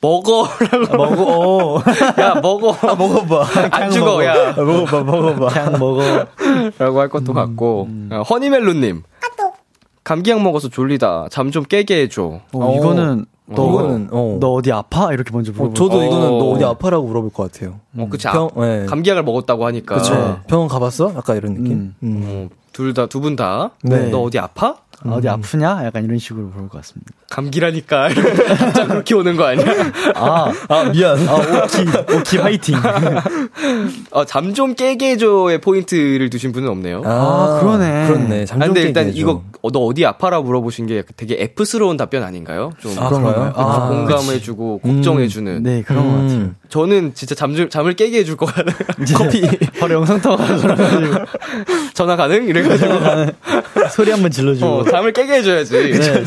[0.00, 1.82] 먹어라고 먹어.
[2.20, 3.46] 야 먹어 아, 먹어봐.
[3.70, 5.48] 안 죽어 야 아, 먹어봐, 먹어봐.
[5.48, 6.26] 그냥 먹어.
[6.78, 9.02] 라고 할 것도 같고 어, 허니멜로님
[10.04, 14.36] 감기약 먹어서 졸리다 잠 좀 깨게 해줘 어, 이거는 너, 이거는, 어.
[14.40, 15.12] 너 어디 아파?
[15.12, 16.04] 이렇게 먼저 어, 물어보 저도 어.
[16.04, 17.80] 이거는 너 어디 아파라고 물어볼 것 같아요.
[17.96, 18.86] 어 그치 병, 아, 네.
[18.86, 20.40] 감기약을 먹었다고 하니까 그쵸.
[20.46, 21.12] 병원 가봤어?
[21.16, 21.72] 약간 이런 느낌?
[21.72, 21.94] 음.
[22.02, 22.48] 음.
[22.74, 24.12] 어, 둘다 두 분 다너 네.
[24.12, 25.82] 어디 아파 어디 아프냐?
[25.84, 27.12] 약간 이런 식으로 물어볼 것 같습니다.
[27.30, 28.08] 감기라니까
[28.58, 29.66] 갑자기 그렇게 오는 거 아니야
[30.14, 31.18] 아, 아, 미안.
[31.28, 32.76] 아 오키, 오키 화이팅.
[34.12, 38.06] 어, 잠 좀 깨게 해줘의 포인트를 두신 분은 없네요 아, 그러네.
[38.06, 38.42] 그렇네.
[38.42, 39.18] 아, 잠좀 근데 깨게 일단 해줘.
[39.18, 42.70] 이거 어, 너 어디 아파라 물어보신 게 되게 F스러운 답변 아닌가요?
[42.78, 43.52] 좀 아, 그런가요?
[43.56, 45.62] 아, 아, 공감해주고 걱정해주는.
[45.64, 46.30] 네, 그런 것 같아요.
[46.38, 46.56] 음.
[46.68, 48.76] 저는 진짜 잠, 좀- 잠을 깨게 해줄 것 같아요.
[49.16, 49.42] 커피
[49.80, 51.24] 바로 영상 통화 그래가지고
[51.94, 52.44] 전화 가능?
[52.46, 52.94] 이래가지고.
[53.90, 54.66] 소리 한번 질러주고.
[54.66, 55.72] 어, 잠을 깨게 해줘야지.
[55.98, 56.24] 네.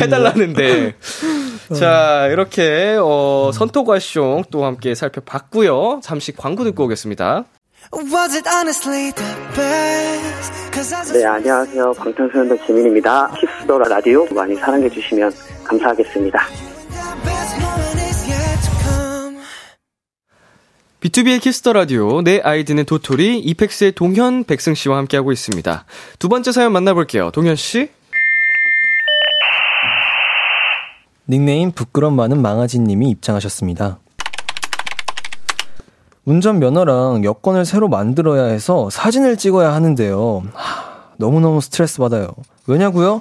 [0.00, 0.94] 해달라는데.
[1.78, 7.44] 자, 이렇게, 어, 선토과 쇼 또 함께 살펴봤고요 잠시 광고 듣고 오겠습니다.
[7.92, 10.52] Was it honestly the best?
[10.72, 11.92] Cause as a 네, 안녕하세요.
[11.92, 13.30] 방탄소년단 지민입니다.
[13.38, 15.32] 키스더라 라디오 많이 사랑해 주시면
[15.64, 16.73] 감사하겠습니다.
[21.04, 25.84] B2B의 키스터 라디오, 내 아이디는 도토리, EPEX의 동현, 백승 씨와 함께하고 있습니다.
[26.18, 27.30] 두 번째 사연 만나볼게요.
[27.30, 27.90] 동현 씨?
[31.28, 33.98] 닉네임 부끄럼 많은 망아지님이 입장하셨습니다.
[36.24, 40.42] 운전면허랑 여권을 새로 만들어야 해서 사진을 찍어야 하는데요.
[40.54, 42.28] 하, 너무너무 스트레스 받아요.
[42.66, 43.20] 왜냐고요?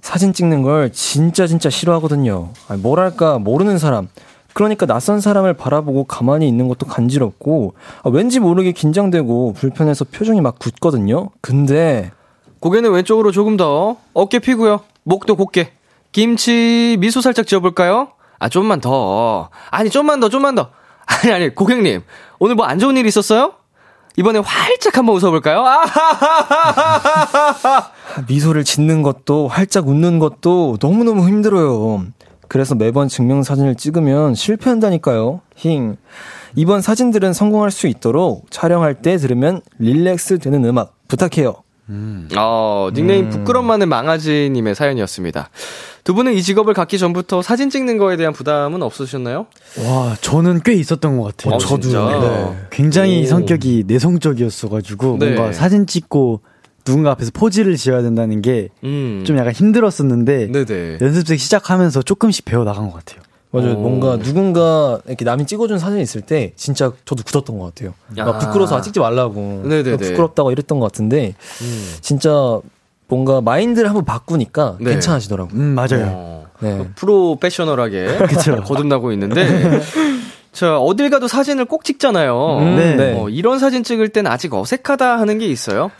[0.00, 2.50] 사진 찍는 걸 진짜 진짜 싫어하거든요.
[2.82, 4.08] 뭐랄까 모르는 사람.
[4.54, 10.58] 그러니까 낯선 사람을 바라보고 가만히 있는 것도 간지럽고 아, 왠지 모르게 긴장되고 불편해서 표정이 막
[10.58, 11.30] 굳거든요.
[11.40, 12.10] 근데
[12.60, 13.96] 고개는 왼쪽으로 조금 더.
[14.14, 14.80] 어깨 피고요.
[15.02, 15.72] 목도 곧게.
[16.12, 18.08] 김치 미소 살짝 지어볼까요?
[18.38, 19.50] 아, 좀만 더.
[19.70, 20.70] 아니, 좀만 더, 좀만 더.
[21.06, 22.02] 아니, 아니, 고객님.
[22.38, 23.52] 오늘 뭐 안 좋은 일 있었어요?
[24.16, 25.64] 이번에 활짝 한번 웃어볼까요?
[26.54, 27.90] 아하하하하하!
[28.28, 32.04] 미소를 짓는 것도 활짝 웃는 것도 너무너무 힘들어요.
[32.48, 35.40] 그래서 매번 증명사진을 찍으면 실패한다니까요.
[35.56, 35.96] 힝.
[36.56, 41.56] 이번 사진들은 성공할 수 있도록 촬영할 때 들으면 릴렉스 되는 음악 부탁해요.
[41.90, 42.28] 음.
[42.36, 43.30] 어, 닉네임 음.
[43.30, 45.50] 부끄럼만은 망아지님의 사연이었습니다.
[46.02, 49.46] 두 분은 이 직업을 갖기 전부터 사진 찍는 거에 대한 부담은 없으셨나요?
[49.86, 51.54] 와, 저는 꽤 있었던 것 같아요.
[51.56, 52.56] 어, 저도 네.
[52.70, 53.26] 굉장히 오.
[53.26, 55.34] 성격이 내성적이었어가지고 네.
[55.34, 56.40] 뭔가 사진 찍고
[56.84, 59.24] 누군가 앞에서 포즈를 지어야 된다는 게좀 음.
[59.36, 60.98] 약간 힘들었었는데 네네.
[61.00, 63.22] 연습생 시작하면서 조금씩 배워 나간 것 같아요.
[63.50, 63.74] 맞아요.
[63.74, 63.80] 오.
[63.80, 67.94] 뭔가 누군가 이렇게 남이 찍어준 사진이 있을 때 진짜 저도 굳었던 것 같아요.
[68.16, 69.62] 막 부끄러워서 찍지 말라고.
[69.64, 69.96] 네네네.
[69.96, 71.94] 부끄럽다고 이랬던 것 같은데 음.
[72.00, 72.58] 진짜
[73.06, 74.90] 뭔가 마인드를 한번 바꾸니까 네.
[74.90, 75.54] 괜찮아지더라고요.
[75.58, 76.10] 음, 맞아요.
[76.12, 76.46] 어.
[76.60, 76.88] 네.
[76.96, 78.18] 프로페셔널하게
[78.64, 79.80] 거듭나고 있는데
[80.52, 82.58] 자, 어딜 가도 사진을 꼭 찍잖아요.
[82.60, 82.94] 음, 네.
[82.94, 83.18] 네.
[83.18, 85.90] 어, 이런 사진 찍을 땐 아직 어색하다 하는 게 있어요?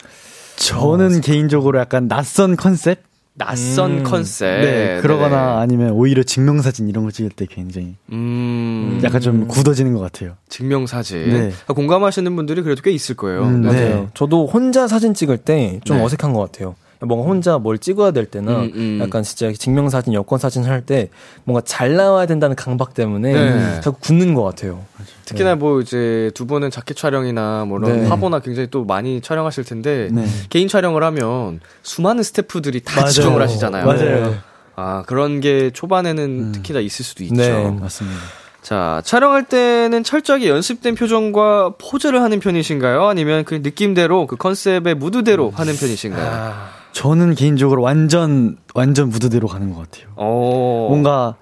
[0.57, 3.02] 저는 어, 개인적으로 약간 낯선 컨셉?
[3.36, 4.02] 낯선 음.
[4.05, 4.61] 컨셉.
[4.61, 7.96] 네, 그러거나 네 아니면 오히려 증명사진 이런 거 찍을 때 굉장히.
[8.12, 9.00] 음.
[9.02, 10.36] 약간 좀 굳어지는 것 같아요.
[10.48, 11.28] 증명사진.
[11.30, 11.52] 네.
[11.66, 13.42] 공감하시는 분들이 그래도 꽤 있을 거예요.
[13.42, 13.68] 음, 네.
[13.68, 14.11] 맞아요.
[14.14, 16.76] 저도 혼자 사진 찍을 때좀 어색한 것 같아요.
[17.05, 18.98] 뭔가 혼자 뭘 찍어야 될 때나 음, 음.
[19.02, 21.09] 약간 진짜 증명사진, 여권사진 할 때
[21.44, 23.80] 뭔가 잘 나와야 된다는 강박 때문에 네.
[23.80, 24.84] 자꾸 굳는 것 같아요.
[25.24, 25.55] 특히나 네.
[25.57, 28.09] 뭐 이제 두 분은 자켓 촬영이나 뭐 이런 네.
[28.09, 30.26] 화보나 굉장히 또 많이 촬영하실 텐데 네.
[30.50, 33.11] 개인 촬영을 하면 수많은 스태프들이 다 맞아요.
[33.11, 33.86] 지정을 하시잖아요.
[33.86, 34.34] 맞아요.
[34.76, 36.52] 아 그런 게 초반에는 음.
[36.52, 37.34] 특히나 있을 수도 있죠.
[37.36, 38.18] 네, 맞습니다.
[38.61, 43.07] 자, 촬영할 때는 철저하게 연습된 표정과 포즈를 하는 편이신가요?
[43.07, 46.30] 아니면 그 느낌대로 그 컨셉의 무드대로 하는 편이신가요?
[46.32, 46.70] 아...
[46.95, 50.14] 저는 개인적으로 완전 완전 무드대로 가는 것 같아요.
[50.16, 50.88] 오.
[50.88, 51.36] 뭔가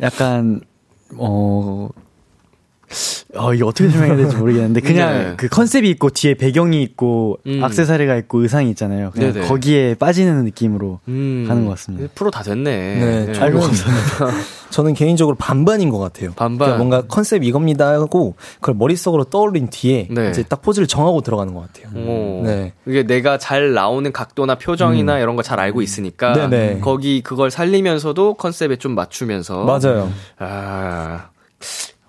[0.00, 0.60] 약간
[1.16, 1.88] 어.
[3.34, 5.34] 어, 이게 어떻게 설명해야 될지 모르겠는데, 그냥 네.
[5.36, 7.62] 그 컨셉이 있고, 뒤에 배경이 있고, 음.
[7.62, 9.10] 악세사리가 있고, 의상이 있잖아요.
[9.12, 9.46] 그냥 네네.
[9.48, 11.44] 거기에 빠지는 느낌으로 음.
[11.48, 12.08] 가는 것 같습니다.
[12.14, 12.64] 프로 다 됐네.
[12.64, 13.38] 네, 네.
[13.40, 14.46] 아이고, 감사합니다.
[14.70, 16.32] 저는 개인적으로 반반인 것 같아요.
[16.36, 16.58] 반반.
[16.58, 20.30] 그러니까 뭔가 컨셉 이겁니다 하고 그걸 머릿속으로 떠올린 뒤에 네.
[20.30, 21.96] 이제 딱 포즈를 정하고 들어가는 것 같아요.
[21.96, 22.42] 오.
[22.44, 22.72] 네.
[22.84, 25.20] 이게 내가 잘 나오는 각도나 표정이나 음.
[25.22, 26.80] 이런 거 잘 알고 있으니까 네네.
[26.80, 30.10] 거기 그걸 살리면서도 컨셉에 좀 맞추면서 맞아요.
[30.40, 31.28] 아.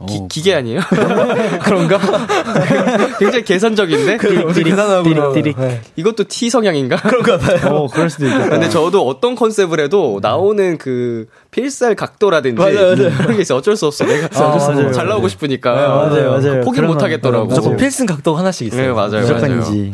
[0.05, 0.27] 기, 어.
[0.29, 0.79] 기계 아니에요?
[1.63, 1.97] 그런가?
[3.17, 4.17] 굉장히 계산적인데?
[4.17, 5.33] 계산하고.
[5.33, 5.81] 네.
[5.95, 6.97] 이것도 T 성향인가?
[6.97, 7.73] 그런가 봐요.
[7.73, 8.49] 어, 그럴 수도 있겠다.
[8.49, 13.17] 근데 저도 어떤 컨셉을 해도 나오는 그 필살 각도라든지 맞아요, 맞아요.
[13.17, 13.55] 그런 게 있어.
[13.55, 14.05] 어쩔 수 없어.
[14.05, 15.73] 내가 아, 맞아요, 잘 나오고 싶으니까.
[15.73, 16.61] 네, 맞아요, 맞아요.
[16.61, 17.45] 포기 못 하겠더라고.
[17.45, 18.81] 무조건 필승 각도가 하나씩 있어요.
[18.81, 19.21] 네, 맞아요.
[19.21, 19.93] 무조건이지.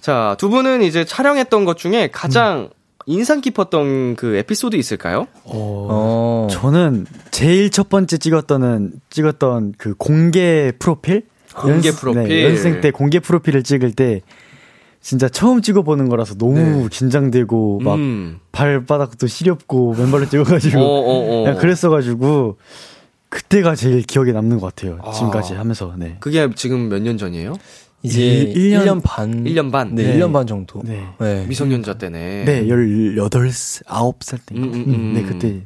[0.00, 2.79] 자, 두 분은 이제 촬영했던 것 중에 가장 음.
[3.10, 5.26] 인상 깊었던 그 에피소드 있을까요?
[5.44, 5.50] 어,
[5.90, 6.48] 어.
[6.50, 12.90] 저는 제일 첫 번째 찍었던 찍었던 그 공개 프로필 공개 연습, 프로필 네, 연생 때
[12.92, 14.20] 공개 프로필을 찍을 때
[15.00, 16.88] 진짜 처음 찍어보는 거라서 너무 네.
[16.90, 18.38] 긴장되고 막 음.
[18.52, 21.56] 발바닥도 시렵고 맨발로 찍어가지고 어, 어, 어.
[21.56, 22.58] 그랬어가지고
[23.28, 24.98] 그때가 제일 기억에 남는 것 같아요.
[25.02, 25.10] 아.
[25.12, 25.94] 지금까지 하면서.
[25.96, 26.16] 네.
[26.20, 27.54] 그게 지금 몇 년 전이에요?
[28.02, 29.44] 이제 1년, 1년 반.
[29.44, 29.94] 1년 반?
[29.94, 30.16] 네, 네.
[30.18, 30.80] 1년 반 정도.
[30.84, 31.02] 네.
[31.18, 31.44] 네.
[31.46, 32.44] 미성년자 때네.
[32.44, 34.54] 네, 18, 9살 때.
[34.54, 35.12] 음, 음, 음.
[35.14, 35.62] 네, 그때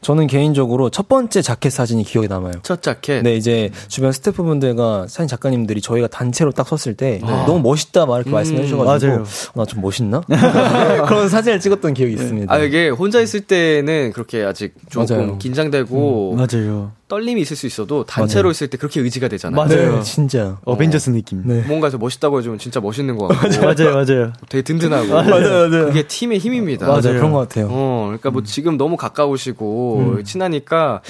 [0.00, 2.54] 저는 개인적으로 첫 번째 자켓 사진이 기억에 남아요.
[2.64, 3.22] 첫 자켓?
[3.22, 7.26] 네, 이제 주변 스태프분들과 사진 작가님들이 저희가 단체로 딱 섰을 때 네.
[7.46, 10.20] 너무 멋있다 막 이렇게 음, 말씀해 주셔가지고 나 좀 멋있나?
[11.06, 12.22] 그런 사진을 찍었던 기억이 네.
[12.22, 12.52] 있습니다.
[12.52, 15.38] 아, 이게 혼자 있을 때는 그렇게 아직 조금 맞아요.
[15.38, 16.92] 긴장되고 음, 맞아요.
[17.08, 18.50] 떨림이 있을 수 있어도 단체로 맞아요.
[18.50, 19.56] 있을 때 그렇게 의지가 되잖아요.
[19.56, 20.58] 맞아요, 네, 진짜.
[20.64, 21.42] 어벤져스 느낌.
[21.44, 21.62] 네.
[21.66, 23.64] 뭔가 좀 멋있다고 해주면 진짜 멋있는 것 같고.
[23.64, 24.32] 맞아요, 맞아요.
[24.48, 25.08] 되게 든든하고.
[25.08, 25.86] 맞아요, 맞아요.
[25.86, 26.86] 그게 팀의 힘입니다.
[26.86, 27.68] 맞아요, 그런 것 같아요.
[27.70, 28.44] 어, 그러니까 뭐 음.
[28.44, 30.24] 지금 너무 가까우시고 음.
[30.24, 31.00] 친하니까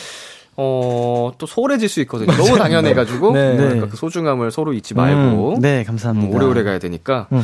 [0.57, 2.32] 어, 또 소홀해질 수 있거든요.
[2.32, 3.32] 너무 당연해가지고.
[3.32, 3.57] 네.
[3.57, 5.55] 그러니까 그 소중함을 서로 잊지 말고.
[5.57, 5.61] 음.
[5.61, 6.28] 네, 감사합니다.
[6.30, 7.26] 음, 오래오래 가야 되니까.
[7.32, 7.42] 음.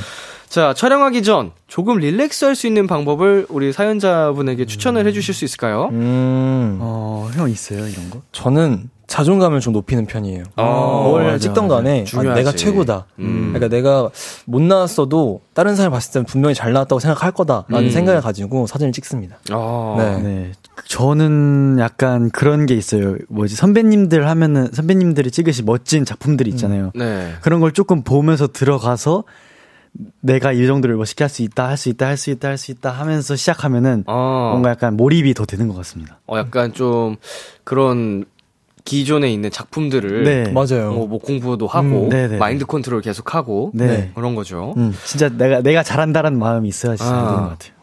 [0.48, 5.44] 자, 촬영하기 전 조금 릴렉스 할 수 있는 방법을 우리 사연자분에게 추천을 해 주실 수
[5.44, 5.88] 있을까요?
[5.90, 6.78] 음.
[6.80, 8.20] 어, 형 있어요, 이런 거?
[8.30, 10.44] 저는 자존감을 좀 높이는 편이에요.
[10.56, 13.06] 아, 뭘 맞아, 찍던 간에 아, 내가 최고다.
[13.18, 13.52] 음.
[13.52, 14.08] 그러니까 내가
[14.46, 17.90] 못 나왔어도 다른 사람 봤을 때는 분명히 잘 나왔다고 생각할 거다라는 음.
[17.90, 19.36] 생각을 가지고 사진을 찍습니다.
[19.50, 19.94] 아.
[19.98, 20.22] 네.
[20.22, 20.52] 네.
[20.86, 23.16] 저는 약간 그런 게 있어요.
[23.28, 26.90] 뭐지 선배님들 하면은 선배님들이 찍으신 멋진 작품들이 있잖아요.
[26.94, 26.98] 음.
[26.98, 27.32] 네.
[27.42, 29.24] 그런 걸 조금 보면서 들어가서
[30.20, 32.70] 내가 이 정도를 멋있게 할 수 있다, 할 수 있다, 할 수 있다, 할 수
[32.72, 34.48] 있다 하면서 시작하면은 어.
[34.52, 36.18] 뭔가 약간 몰입이 더 되는 것 같습니다.
[36.26, 37.16] 어, 약간 좀
[37.62, 38.24] 그런
[38.84, 40.52] 기존에 있는 작품들을 네.
[40.52, 40.92] 맞아요.
[40.92, 44.10] 뭐, 뭐 공부도 하고 음, 마인드 컨트롤 계속 하고 네.
[44.14, 44.74] 그런 거죠.
[44.76, 47.06] 음, 진짜 내가 내가 잘한다라는 마음이 있어야지 아.
[47.06, 47.74] 되는 것 같아요.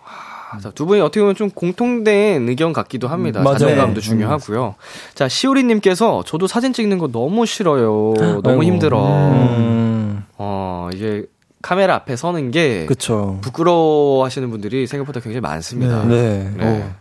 [0.62, 3.40] 자, 두 분이 어떻게 보면 좀 공통된 의견 같기도 합니다.
[3.40, 4.06] 음, 자존감도 네.
[4.06, 4.76] 중요하고요.
[5.16, 8.14] 자, 시오리님께서 저도 사진 찍는 거 너무 싫어요.
[8.18, 8.64] 너무 아이고.
[8.66, 9.02] 힘들어.
[9.32, 10.26] 음.
[10.38, 11.24] 어, 이게
[11.62, 13.40] 카메라 앞에 서는 게 그쵸.
[13.42, 16.04] 부끄러워하시는 분들이 생각보다 굉장히 많습니다.
[16.06, 16.52] 네.
[16.58, 16.64] 네.
[16.66, 16.92] 네.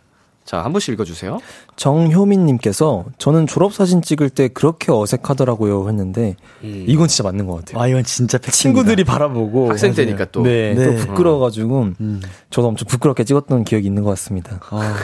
[0.44, 1.38] 자, 한 분씩 읽어주세요.
[1.76, 6.34] 정효민님께서 저는 졸업사진 찍을 때 그렇게 어색하더라고요 했는데
[6.64, 6.84] 음.
[6.88, 7.80] 이건 진짜 맞는 것 같아요.
[7.80, 8.56] 아, 이건 진짜 팩트입니다.
[8.56, 10.42] 친구들이 바라보고 학생 때니까 또.
[10.42, 10.84] 네, 네.
[10.84, 12.20] 또 부끄러워가지고 음.
[12.50, 14.58] 저도 엄청 부끄럽게 찍었던 기억이 있는 것 같습니다.
[14.70, 14.96] 아,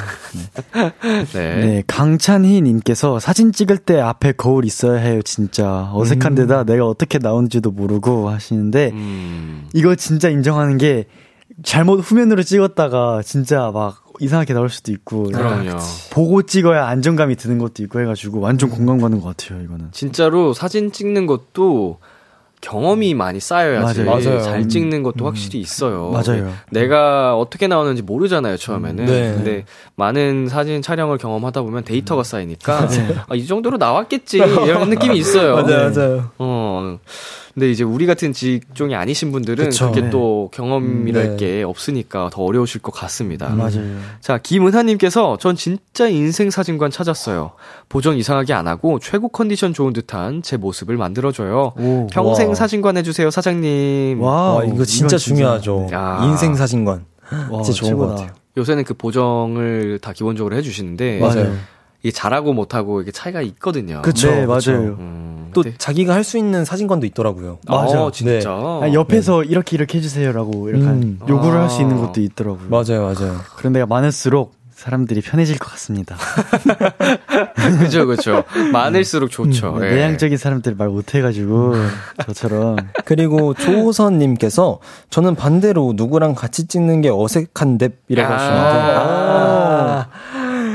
[1.33, 1.57] 네.
[1.61, 5.91] 네, 강찬희님께서 사진 찍을 때 앞에 거울 있어야 해요, 진짜.
[5.95, 9.69] 어색한 데다 내가 어떻게 나오는지도 모르고 하시는데, 음.
[9.75, 11.07] 이거 진짜 인정하는 게,
[11.63, 15.77] 잘못 후면으로 찍었다가 진짜 막 이상하게 나올 수도 있고, 그럼요.
[16.11, 19.89] 보고 찍어야 안정감이 드는 것도 있고 해가지고 완전 공감 가는 것 같아요, 이거는.
[19.93, 21.99] 진짜로 사진 찍는 것도
[22.63, 24.25] 경험이 많이 쌓여야지 맞아요.
[24.25, 24.41] 맞아요.
[24.41, 26.11] 잘 찍는 것도 확실히 있어요.
[26.11, 26.53] 맞아요.
[26.71, 29.05] 내가 어떻게 나오는지 모르잖아요 처음에는.
[29.05, 29.33] 네.
[29.35, 29.65] 근데
[29.95, 32.89] 많은 사진 촬영을 경험하다 보면 데이터가 쌓이니까
[33.29, 35.55] 아, 이 정도로 나왔겠지 이런 느낌이 있어요.
[35.57, 36.31] 맞아요, 맞아요.
[36.39, 36.99] 어.
[37.57, 39.89] 근데 이제 우리 같은 직종이 아니신 분들은 그쵸.
[39.89, 40.11] 그게 네.
[40.11, 41.37] 또 경험이랄 음, 네.
[41.39, 43.49] 게 없으니까 더 어려우실 것 같습니다.
[43.49, 43.97] 맞아요.
[44.21, 47.53] 자, 김은하님께서 전 진짜 인생 사진관 찾았어요.
[47.89, 51.73] 보정 이상하게 안 하고 최고 컨디션 좋은 듯한 제 모습을 만들어줘요.
[51.79, 52.55] 오, 평생 와.
[52.55, 54.21] 사진관 해주세요, 사장님.
[54.21, 55.89] 와, 아, 이거 진짜 중요하죠.
[55.95, 56.21] 야.
[56.25, 57.07] 인생 사진관.
[57.51, 58.15] 와, 진짜 좋은 것 최고다.
[58.17, 58.37] 같아요.
[58.59, 61.55] 요새는 그 보정을 다 기본적으로 해주시는데 맞아요.
[62.07, 64.01] 이게 잘하고 못하고 이게 차이가 있거든요.
[64.03, 64.47] 그쵸, 네.
[64.47, 64.95] 맞아요.
[65.01, 67.59] 음, 또 근데- 자기가 할 수 있는 사진관도 있더라고요.
[67.67, 68.11] 맞아, 네.
[68.13, 68.51] 진짜.
[68.53, 71.19] 아, 옆에서 이렇게 이렇게 해주세요라고 이렇게 음.
[71.29, 71.63] 요구를 아.
[71.63, 72.69] 할수 있는 것도 있더라고요.
[72.69, 73.41] 맞아요, 맞아요.
[73.57, 76.17] 그런 데가 많을수록 사람들이 편해질 것 같습니다.
[77.81, 78.45] 그죠, 그죠.
[78.73, 79.79] 많을수록 좋죠.
[79.83, 79.95] 예.
[79.95, 81.75] 내향적인 사람들 말 못해가지고
[82.27, 84.79] 저처럼 그리고 조호선님께서
[85.11, 88.37] 저는 반대로 누구랑 같이 찍는 게 어색한 뎁이라고 아.
[88.37, 88.61] 하시는데.
[88.63, 89.66] 아.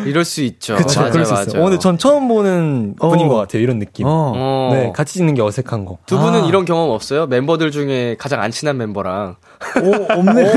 [0.06, 0.76] 이럴 수 있죠.
[0.76, 1.34] 그쵸, 맞아, 그럴 수.
[1.34, 1.62] 있어요.
[1.62, 3.10] 어, 근데 전 처음 보는 어.
[3.10, 4.06] 분인 것 같아요, 이런 느낌.
[4.06, 4.34] 어.
[4.36, 4.70] 어.
[4.74, 5.98] 네, 같이 찍는 게 어색한 거.
[6.06, 6.46] 두 분은 아.
[6.48, 7.28] 이런 경험 없어요?
[7.28, 9.36] 멤버들 중에 가장 안 친한 멤버랑.
[9.84, 10.54] 오, 없네.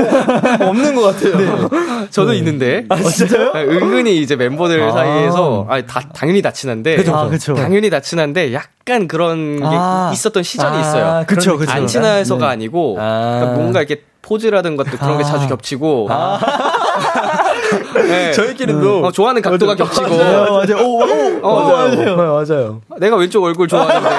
[0.65, 1.69] 없는 것 같아요.
[2.09, 2.85] 저는 있는데.
[2.89, 3.51] 아, 진짜요?
[3.55, 4.91] 은근히 이제 멤버들 아.
[4.91, 6.95] 사이에서, 아니, 다, 당연히 다 친한데.
[6.97, 7.53] 그죠, 아, 그쵸.
[7.53, 10.09] 당연히 다 친한데, 약간 그런 게 아.
[10.13, 11.23] 있었던 시절이 아, 있어요.
[11.27, 11.71] 그쵸, 그쵸.
[11.71, 11.87] 안?
[11.87, 12.51] 친해서가 네.
[12.53, 13.37] 아니고, 아.
[13.39, 15.27] 그러니까 뭔가 이렇게 포즈라든 것도 그런 게 아.
[15.27, 16.09] 자주 겹치고.
[18.07, 18.31] 네.
[18.31, 20.07] 저희끼리도 어, 좋아하는 각도가 겹치고.
[20.17, 20.77] 맞아요.
[20.83, 22.15] 오, 오, 어, 맞아요.
[22.15, 22.81] 맞아요.
[22.99, 24.09] 내가 왼쪽 얼굴 좋아하는데,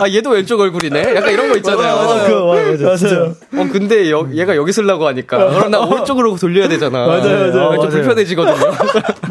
[0.00, 1.14] 아, 얘도 왼쪽 얼굴이네?
[1.14, 1.96] 약간 이런 거 있잖아요.
[1.96, 2.46] 맞아요.
[2.46, 2.76] 맞아요.
[2.82, 3.34] 맞아요.
[3.56, 5.48] 어, 근데 여, 얘가 여기 쓰려고 하니까.
[5.50, 7.06] 그럼 나 오른쪽으로 돌려야 되잖아.
[7.06, 7.52] 맞아요, 맞아요.
[7.52, 7.88] 좀 맞아요.
[7.90, 8.66] 불편해지거든요.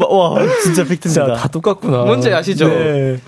[0.08, 1.08] 와, 진짜 팩트입니다.
[1.08, 1.98] 진짜 다 똑같구나.
[2.04, 2.68] 뭔지 아시죠?
[2.68, 3.18] 네.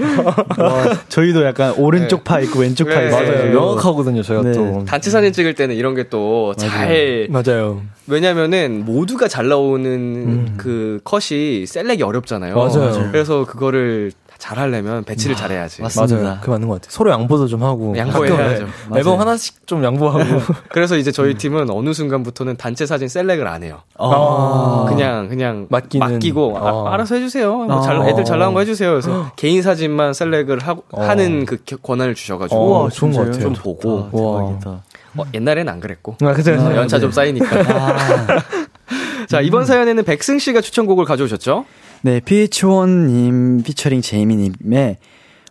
[0.58, 3.08] 와, 저희도 약간 오른쪽 파 있고 왼쪽 파 네.
[3.08, 3.28] 있어요.
[3.32, 3.50] 맞아요.
[3.52, 4.52] 명확하거든요, 저희가 네.
[4.52, 4.84] 또.
[4.86, 7.80] 단체 사진 찍을 때는 이런 게 또 잘, 맞아요.
[8.06, 12.54] 왜냐면은 모두가 잘 나오는 그 컷이 셀렉이 어렵잖아요.
[12.54, 13.08] 맞아요.
[13.10, 15.80] 그래서 그거를 잘 하려면 배치를 잘해야지.
[15.80, 16.16] 맞습니다.
[16.22, 16.38] 맞아요.
[16.42, 16.90] 그 맞는 것 같아요.
[16.90, 17.96] 서로 양보도 좀 하고.
[17.96, 18.66] 양보해야죠.
[18.94, 20.18] 앨범 하나씩 좀 양보하고.
[20.70, 23.80] 그래서 이제 저희 팀은 어느 순간부터는 단체 사진 셀렉을 안 해요.
[23.96, 24.84] 아.
[24.88, 26.06] 그냥 그냥 맡기는.
[26.06, 26.88] 맡기고 아, 어.
[26.88, 27.54] 알아서 해주세요.
[27.56, 28.06] 뭐 잘, 어.
[28.06, 28.90] 애들 잘 나온 거 해주세요.
[28.90, 31.00] 그래서 개인 사진만 셀렉을 하, 어.
[31.00, 33.24] 하는 그 겨- 권한을 주셔가지고 어, 우와, 좋은 것?
[33.24, 33.40] 같아요.
[33.40, 34.82] 좀 보고 아, 대박이다.
[35.16, 36.52] 어, 옛날엔 안 그랬고 아, 그죠.
[36.52, 37.96] 어, 연차 좀 쌓이니까.
[39.28, 41.64] 자 이번 사연에는 백승 씨가 추천곡을 가져오셨죠?
[42.02, 44.98] 네, PH1님 피처링 제이미님의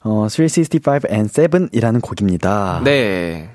[0.04, 2.82] 어, 365 and 7이라는 곡입니다.
[2.84, 3.50] 네.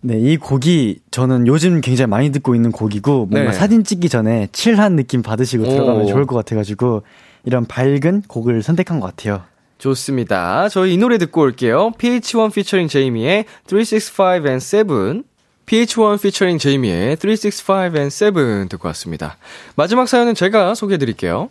[0.00, 3.52] 네, 이 곡이 저는 요즘 굉장히 많이 듣고 있는 곡이고 뭔가 네.
[3.52, 6.06] 사진 찍기 전에 칠한 느낌 받으시고 들어가면 오.
[6.06, 7.02] 좋을 것 같아가지고
[7.44, 9.42] 이런 밝은 곡을 선택한 것 같아요.
[9.78, 10.68] 좋습니다.
[10.68, 11.92] 저희 이 노래 듣고 올게요.
[11.98, 15.22] PH1 피처링 제이미의 365 and 7.
[15.68, 19.36] PH1 피처링 제이미의 365 and 7 듣고 왔습니다.
[19.76, 21.50] 마지막 사연은 제가 소개해 드릴게요.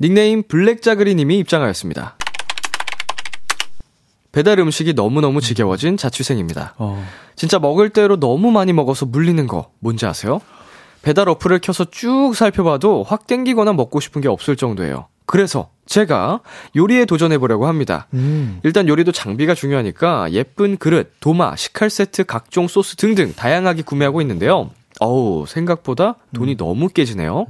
[0.00, 2.16] 닉네임 블랙자그리 님이 입장하였습니다.
[4.32, 6.74] 배달 음식이 너무너무 지겨워진 자취생입니다.
[6.78, 7.06] 어.
[7.36, 10.40] 진짜 먹을 대로 너무 많이 먹어서 물리는 거 뭔지 아세요?
[11.02, 15.08] 배달 어플을 켜서 쭉 살펴봐도 확 땡기거나 먹고 싶은 게 없을 정도예요.
[15.26, 16.40] 그래서 제가
[16.76, 18.06] 요리에 도전해 보려고 합니다.
[18.62, 24.70] 일단 요리도 장비가 중요하니까 예쁜 그릇, 도마, 식칼 세트, 각종 소스 등등 다양하게 구매하고 있는데요.
[25.00, 27.46] 어우, 생각보다 돈이 너무 깨지네요.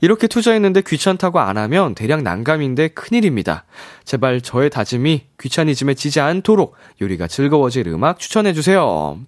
[0.00, 3.64] 이렇게 투자했는데 귀찮다고 안 하면 대량 난감인데 큰일입니다.
[4.04, 9.18] 제발 저의 다짐이 귀차니즘에 지지 않도록 요리가 즐거워질 음악 추천해 주세요.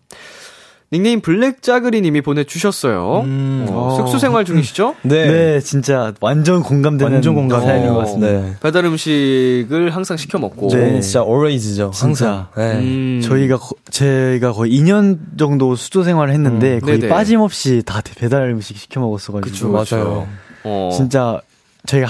[0.92, 3.20] 닉네임 블랙짜그리 님이 보내주셨어요.
[3.24, 3.66] 음.
[3.70, 4.96] 어, 숙소 생활 중이시죠?
[5.02, 5.26] 네.
[5.30, 5.60] 네.
[5.60, 7.60] 진짜 완전 공감되는 완전 공감.
[7.60, 7.98] 사연인 것 어.
[8.00, 8.26] 같습니다.
[8.32, 8.54] 네.
[8.60, 10.68] 배달 음식을 항상 시켜 먹고.
[10.68, 11.92] 저희는 진짜 always죠.
[11.94, 12.48] 항상.
[12.56, 12.78] 네.
[12.78, 13.20] 음.
[13.22, 17.08] 저희가 거, 제가 거의 2년 정도 수도 생활을 했는데 음, 거의 네네.
[17.14, 20.26] 빠짐없이 다 배달 음식 시켜 먹었어가지고 그쵸, 맞아요.
[20.64, 20.90] 어.
[20.92, 21.40] 진짜
[21.86, 22.08] 저희가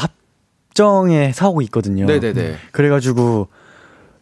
[0.71, 2.07] 합정에 사고 있거든요.
[2.07, 2.55] 네네네.
[2.73, 3.49] 그래가지고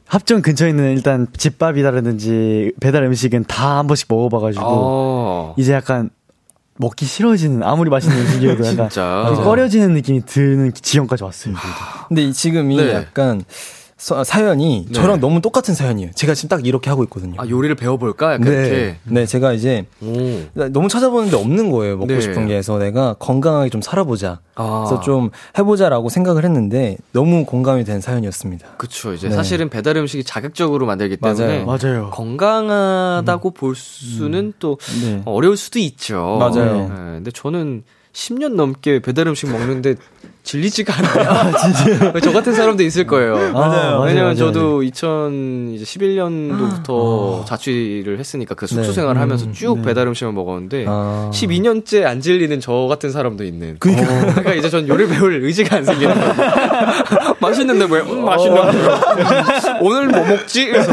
[0.09, 5.55] 합정 근처에 있는 일단 집밥이라든지 배달 음식은 다 한 번씩 먹어봐가지고 어.
[5.59, 6.11] 이제 약간
[6.79, 9.25] 먹기 싫어지는 아무리 맛있는 음식이어도 약간 진짜.
[9.35, 11.55] 좀 꺼려지는 느낌이 드는 지경까지 왔어요.
[12.09, 12.95] 근데 이- 지금 이 네.
[12.95, 14.93] 약간 서- 사연이 네.
[14.93, 16.13] 저랑 너무 똑같은 사연이에요.
[16.15, 17.35] 제가 지금 딱 이렇게 하고 있거든요.
[17.39, 18.35] 아, 요리를 배워볼까?
[18.35, 18.51] 약간 네.
[18.51, 18.97] 이렇게.
[19.05, 20.69] 네, 제가 이제 오.
[20.71, 21.97] 너무 찾아보는데 없는 거예요.
[21.97, 22.21] 먹고 네.
[22.21, 24.39] 싶은 게 해서 내가 건강하게 좀 살아보자.
[24.55, 24.85] 아.
[24.87, 28.69] 그래서 좀 해보자라고 생각을 했는데 너무 공감이 된 사연이었습니다.
[28.77, 29.13] 그쵸.
[29.15, 29.35] 이제 네.
[29.35, 31.65] 사실은 배달 음식이 자극적으로 만들기 때문에.
[31.65, 31.79] 맞아요.
[31.83, 32.11] 맞아요.
[32.11, 35.23] 건강하다고 볼 수는 또 네.
[35.25, 36.37] 어려울 수도 있죠.
[36.39, 36.83] 맞아요.
[36.83, 36.89] 네.
[36.89, 37.83] 근데 저는
[38.13, 39.97] 10년 넘게 배달 음식 먹는데
[40.49, 41.53] 질리지가 않아요.
[42.25, 43.53] 저 같은 사람도 있을 거예요.
[43.53, 44.01] 맞아요.
[44.01, 44.37] 왜냐면 맞아요.
[44.37, 48.95] 저도 2011년도부터 자취를 했으니까 그 숙소 네.
[48.95, 49.89] 생활을 하면서 음, 쭉 네.
[49.89, 51.31] 배달 음식을 먹었는데 아.
[51.35, 53.77] 12년째 안 질리는 저 같은 사람도 있는.
[53.79, 56.35] 그러니까, 이제 전 요리 배울 의지가 안 생기는 거예요.
[57.41, 58.01] 맛있는데 왜?
[58.01, 58.79] 음, 맛있는데.
[59.83, 60.69] 오늘 뭐 먹지?
[60.69, 60.93] 그래서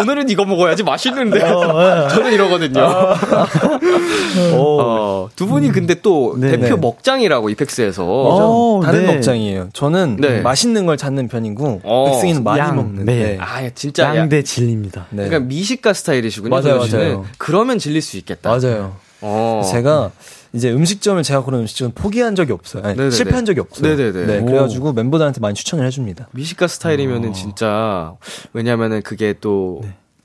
[0.00, 1.40] 오늘은 이거 먹어야지 맛있는데.
[2.10, 2.80] 저는 이러거든요.
[4.54, 6.52] 어, 두 분이 근데 또 네.
[6.52, 6.80] 대표 네.
[6.80, 8.04] 먹장이라고 이펙스에서.
[8.06, 9.14] 어, 다른 네.
[9.14, 9.68] 먹장이에요.
[9.72, 10.40] 저는 네.
[10.40, 12.10] 맛있는 걸 찾는 편이고 어.
[12.10, 13.04] 백승이는 많이 양, 먹는.
[13.04, 13.38] 네.
[13.40, 14.04] 아, 진짜.
[14.04, 15.06] 야, 양대 진리입니다.
[15.10, 15.28] 네.
[15.28, 16.50] 그러니까 미식가 스타일이시군요.
[16.50, 16.78] 맞아요.
[16.78, 17.24] 맞아요.
[17.38, 18.50] 그러면 질릴 수 있겠다.
[18.50, 19.05] 맞아요.
[19.20, 19.62] 어.
[19.70, 20.10] 제가
[20.52, 22.82] 이제 음식점을 제가 고른 음식점은 포기한 적이 없어요.
[22.84, 23.10] 아니, 네네네.
[23.10, 23.96] 실패한 적이 없어요.
[23.96, 24.26] 네네네.
[24.26, 24.46] 네, 오.
[24.46, 26.28] 그래가지고 멤버들한테 많이 추천을 해줍니다.
[26.32, 28.14] 미식가 스타일이면은 진짜
[28.52, 29.82] 왜냐면은 그게 또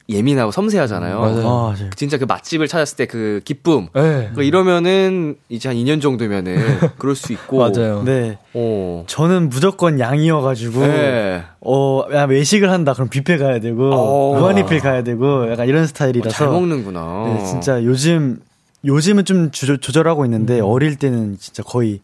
[0.10, 1.20] 예민하고 섬세하잖아요.
[1.20, 1.48] 맞아요.
[1.48, 1.90] 아, 맞아요.
[1.96, 3.88] 진짜 그 맛집을 찾았을 때 그 기쁨.
[3.94, 4.30] 네.
[4.36, 6.58] 그 이러면은 이제 한 2년 정도면은
[6.98, 7.58] 그럴 수 있고.
[7.60, 8.04] 맞아요.
[8.04, 8.38] 네.
[8.54, 9.04] 어.
[9.08, 11.44] 저는 무조건 양이어가지고 네.
[11.62, 14.38] 어, 야, 외식을 한다 그럼 뷔페 가야 되고 어.
[14.38, 17.24] 무한리필 가야 되고 약간 이런 스타일이라서 잘 먹는구나.
[17.38, 18.40] 네, 진짜 요즘
[18.86, 22.02] 요즘은 좀 조절, 조절하고 있는데 어릴 때는 진짜 거의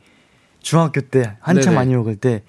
[0.62, 1.76] 중학교 때 한창 네네.
[1.76, 2.44] 많이 먹을 때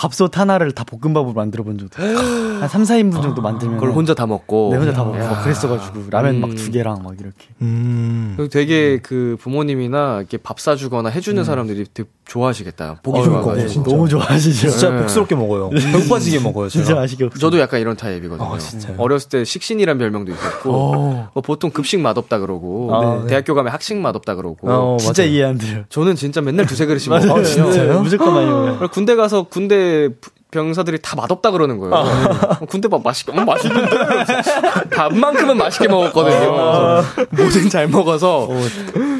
[0.00, 2.02] 밥솥 하나를 다 볶음밥으로 만들어 본 적도.
[2.02, 4.70] 한 3, 4인분 정도 만들면 그걸 혼자 다 먹고.
[4.72, 5.28] 네, 혼자 다 먹고 야.
[5.30, 6.40] 막 그랬어 가지고 라면 음.
[6.40, 8.48] 막두 개랑 막 이렇게 음.
[8.50, 13.00] 되게 그 부모님이나 이렇게 밥 사 주거나 해 주는 사람들이 되게 좋아하시겠다.
[13.02, 13.56] 보기 어, 좋아 가지고.
[13.56, 13.90] 네, 진짜.
[13.90, 14.68] 너무 좋아하시죠.
[14.70, 15.00] 진짜 네.
[15.00, 15.68] 복스럽게 먹어요.
[15.72, 16.68] 배 빠지게 먹어요.
[16.68, 16.84] 제가.
[16.84, 17.40] 진짜 맛있게 없어요.
[17.40, 18.54] 저도 약간 이런 타입이거든요.
[18.54, 18.94] 아, 진짜요?
[18.98, 21.30] 어렸을 때 식신이란 별명도 있었고, 어.
[21.34, 23.26] 뭐 보통 급식 맛없다 그러고, 아, 네.
[23.28, 24.58] 대학교 가면 학식 맛없다 그러고.
[24.70, 25.32] 어, 진짜 맞아요.
[25.32, 25.84] 이해 안 돼요.
[25.88, 27.10] 저는 진짜 맨날 두세 그릇씩.
[27.12, 27.42] 먹어요.
[27.42, 27.94] 진짜요?
[27.94, 28.88] 네, 무조건 많이 먹어요.
[28.92, 29.89] 군대 가서 군대
[30.20, 31.94] 부- 병사들이 다 맛없다 그러는 거예요.
[31.94, 32.58] 아.
[32.60, 33.88] 어, 군대 밥 맛있게, 음, 맛있는데?
[34.90, 36.56] 밥만큼은 맛있게 먹었거든요.
[36.58, 37.04] 아.
[37.30, 38.48] 뭐든 잘 먹어서,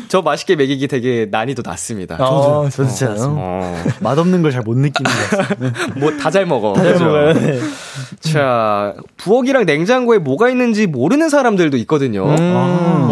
[0.09, 2.17] 저 맛있게 먹이기 되게 난이도 낮습니다.
[2.17, 3.35] 아, 저도 진짜 진짜요?
[3.39, 5.71] 어, 맛없는 걸 잘 못 느끼는 것 같아요.
[6.01, 6.75] 뭐 다 잘 먹어.
[6.75, 7.05] 잘 그죠?
[7.05, 7.33] 먹어요.
[7.35, 7.61] 네.
[8.21, 12.25] 자, 부엌이랑 냉장고에 뭐가 있는지 모르는 사람들도 있거든요.
[12.27, 12.55] 음.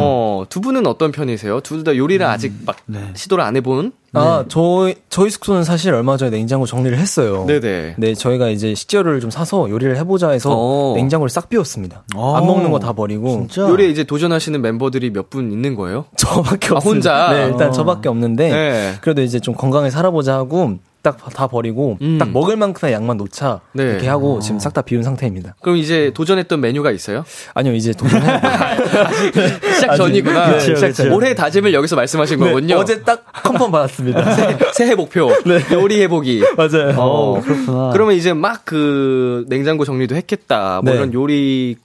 [0.00, 1.60] 어, 두 분은 어떤 편이세요?
[1.60, 3.10] 둘 다 요리를 아직 막 네.
[3.14, 3.92] 시도를 안 해본?
[4.14, 7.44] 아, 저희, 저희 숙소는 사실 얼마 전에 냉장고 정리를 했어요.
[7.46, 7.94] 네네.
[7.98, 10.94] 네, 저희가 이제 식재료를 좀 사서 요리를 해보자 해서 어.
[10.96, 12.04] 냉장고를 싹 비웠습니다.
[12.16, 12.34] 어.
[12.36, 13.46] 안 먹는 거 다 버리고.
[13.48, 13.62] 진짜?
[13.68, 16.06] 요리에 이제 도전하시는 멤버들이 몇 분 있는 거예요?
[16.16, 17.26] 저밖에 아, 없습니다.
[17.26, 17.32] 혼자?
[17.32, 17.70] 네, 일단 어.
[17.72, 18.48] 저밖에 없는데.
[18.50, 18.94] 네.
[19.02, 22.18] 그래도 이제 좀 건강하게 살아보자 하고 딱 다 버리고 음.
[22.18, 23.82] 딱 먹을 만큼의 양만 놓자 네.
[23.84, 25.54] 이렇게 하고 지금 싹 다 비운 상태입니다.
[25.62, 27.24] 그럼 이제 도전했던 메뉴가 있어요?
[27.54, 28.26] 아니요 이제 도전해.
[29.74, 30.48] 시작 전이구나.
[30.48, 31.14] 그렇죠, 그렇죠.
[31.14, 32.76] 올해 다짐을 여기서 말씀하신 거군요.
[32.76, 34.24] 어제 딱 컨펌 받았습니다.
[34.74, 35.30] 새해 목표.
[35.72, 36.42] 요리 해보기.
[36.56, 36.94] 맞아요.
[36.98, 37.90] 어, 그렇구나.
[37.92, 40.80] 그러면 이제 막 그 냉장고 정리도 했겠다.
[40.84, 40.98] 뭐 네.
[40.98, 41.76] 이런 요리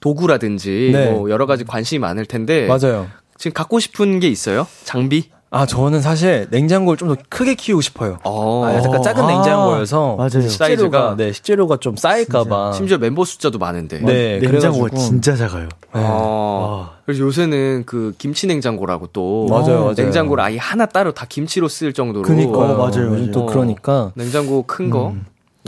[0.00, 1.10] 도구라든지 네.
[1.10, 3.08] 뭐 여러 가지 관심이 많을 텐데 맞아요.
[3.38, 4.66] 지금 갖고 싶은 게 있어요?
[4.84, 5.30] 장비?
[5.50, 8.18] 아 저는 사실 냉장고를 좀 더 크게 키우고 싶어요.
[8.24, 8.64] 어.
[8.64, 10.48] 아, 약간 작은 아, 냉장고여서 맞아요.
[10.48, 11.14] 식재료가 사이즈가.
[11.16, 12.72] 네 식재료가 좀 쌓일까봐.
[12.72, 14.00] 심지어 멤버 숫자도 많은데.
[14.00, 14.96] 네, 냉장고가 그래가지고.
[14.96, 15.68] 진짜 작아요.
[15.92, 16.90] 어.
[17.06, 19.94] 그래서 요새는 그 김치 냉장고라고 또 맞아요, 맞아요.
[19.96, 23.30] 냉장고를 아예 하나 따로 다 김치로 쓸 정도로 그니까 어, 맞아요, 요즘 맞아요.
[23.30, 23.46] 또 어.
[23.46, 25.14] 그러니까 냉장고 큰 거.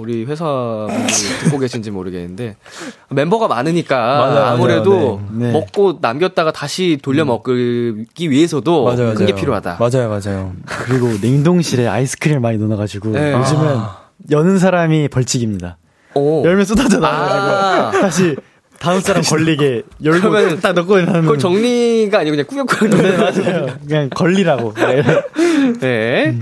[0.00, 0.44] 우리 회사
[0.88, 2.56] 분들이 듣고 계신지 모르겠는데
[3.10, 5.28] 멤버가 많으니까 맞아요, 아무래도 맞아요.
[5.32, 5.46] 네.
[5.46, 5.52] 네.
[5.52, 9.34] 먹고 남겼다가 다시 돌려 먹기 위해서도 맞아요, 큰게 맞아요.
[9.36, 9.76] 필요하다.
[9.80, 10.52] 맞아요, 맞아요.
[10.66, 13.32] 그리고 냉동실에 아이스크림을 많이 넣어놔가지고 네.
[13.32, 13.76] 요즘은
[14.30, 15.76] 여는 사람이 벌칙입니다.
[16.14, 16.44] 오.
[16.44, 17.90] 열면 쏟아져 나와가지고 아.
[18.02, 18.36] 다시
[18.78, 23.66] 다음 사람 걸리게 열고 딱 넣고 나는 그걸 정리가 아니고 그냥 꾸역꾸역 네 맞아요.
[23.86, 24.72] 그냥 걸리라고.
[25.80, 26.38] 네.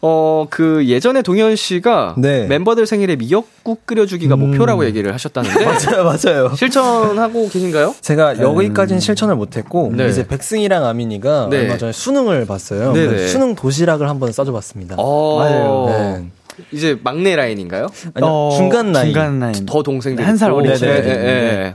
[0.00, 2.46] 어, 그 예전에 동현 씨가 네.
[2.46, 4.40] 멤버들 생일에 미역국 끓여주기가 음.
[4.40, 6.54] 목표라고 얘기를 하셨다는데 맞아요, 맞아요.
[6.54, 7.94] 실천하고 계신가요?
[8.00, 10.08] 제가 여기까지는 실천을 못했고 네.
[10.08, 11.62] 이제 백승이랑 아민이가 네.
[11.62, 12.92] 얼마 전에 수능을 봤어요.
[12.92, 13.06] 네네.
[13.08, 14.94] 그래서 수능 도시락을 한번 싸줘봤습니다.
[14.98, 15.86] 어, 맞아요.
[15.88, 16.26] 네.
[16.72, 17.88] 이제 막내 라인인가요?
[18.14, 19.12] 아니요, 어, 중간 나이.
[19.12, 19.66] 중간 라인.
[19.66, 20.52] 더 동생들 한살.
[20.62, 21.00] 네, 네네.
[21.02, 21.74] 네, 네.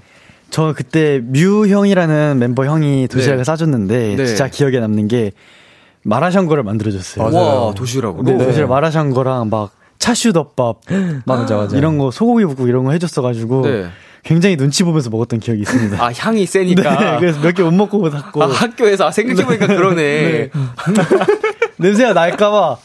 [0.49, 3.43] 저 그때 뮤 형이라는 멤버 형이 도시락을 네.
[3.43, 4.25] 싸줬는데 네.
[4.25, 5.31] 진짜 기억에 남는 게
[6.03, 7.33] 마라샹궈를 만들어줬어요.
[7.35, 8.23] 와 도시락으로.
[8.23, 10.81] 네, 도시락 마라샹궈랑 막 차슈덮밥
[11.25, 11.77] 막 맞아, 맞아.
[11.77, 13.85] 이런 거 소고기 볶고 이런 거 해줬어가지고 네.
[14.23, 15.97] 굉장히 눈치 보면서 먹었던 기억이 있습니다.
[16.03, 16.99] 아, 향이 세니까.
[17.13, 18.41] 네, 그래서 몇 개 못 먹고 닫고.
[18.43, 20.49] 아, 학교에서 아, 생각해보니까 그러네.
[21.77, 22.77] 냄새가 날까봐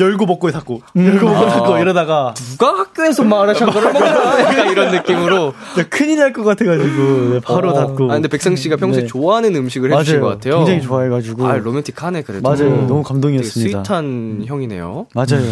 [0.00, 4.40] 열고 먹고 닫고 열고 먹고 닫고 이러다가 누가 학교에서 마라샹 거를 먹나?
[4.40, 5.52] 약간 이런 느낌으로.
[5.90, 7.74] 큰일 날 것 같아가지고 네, 바로 어.
[7.74, 8.10] 닫고.
[8.10, 9.06] 아, 근데 백성 씨가 평소에 네.
[9.06, 10.56] 좋아하는 음식을 해주신 것 같아요.
[10.58, 11.46] 굉장히 좋아해가지고.
[11.46, 12.48] 아, 로맨틱하네, 그래도.
[12.48, 12.70] 맞아요.
[12.86, 13.84] 너무 감동이었습니다.
[13.84, 15.06] 스윗한 형이네요.
[15.14, 15.42] 맞아요.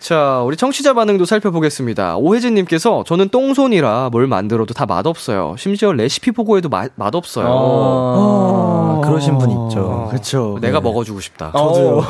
[0.00, 2.16] 자, 우리 청취자 반응도 살펴보겠습니다.
[2.18, 5.56] 오혜진님께서 저는 똥손이라 뭘 만들어도 다 맛없어요.
[5.58, 7.46] 심지어 레시피 보고 해도 마- 맛없어요.
[7.48, 10.06] 아, 그러신 분 있죠.
[10.08, 10.58] 그렇죠.
[10.60, 11.50] 내가 먹어주고 싶다.
[11.52, 12.04] 저도요.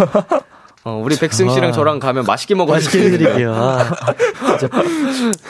[0.84, 3.52] 어, 우리 백승 씨랑 저랑 가면 맛있게 해드릴게요.
[3.54, 3.90] 아,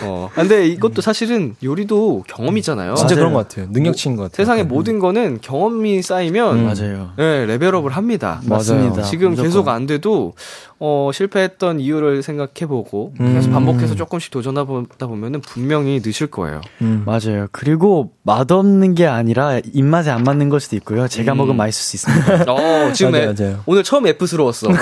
[0.03, 0.31] 어.
[0.35, 2.95] 근데 이것도 사실은 요리도 경험이잖아요.
[2.95, 3.21] 진짜 맞아요.
[3.29, 3.67] 그런 것 같아요.
[3.71, 4.37] 능력치인 것 같아요.
[4.45, 7.11] 세상의 모든 거는 경험이 쌓이면 맞아요.
[7.17, 8.41] 네, 레벨업을 합니다.
[8.47, 9.03] 맞습니다.
[9.03, 9.49] 지금 무조건.
[9.49, 10.33] 계속 안 돼도
[10.81, 16.61] 어, 실패했던 이유를 생각해보고 계속 반복해서 조금씩 도전하다 보면은 분명히 느실 거예요.
[16.83, 17.03] 음.
[17.05, 17.49] 맞아요.
[17.51, 21.09] 그리고 맛없는 게 아니라 입맛에 안 맞는 걸 수도 있고요.
[21.09, 22.53] 제가 먹으면 맛있을 수 있습니다.
[22.53, 23.61] 어, 지금 맞아요, 애- 맞아요.
[23.67, 24.69] 오늘 처음 F스러웠어.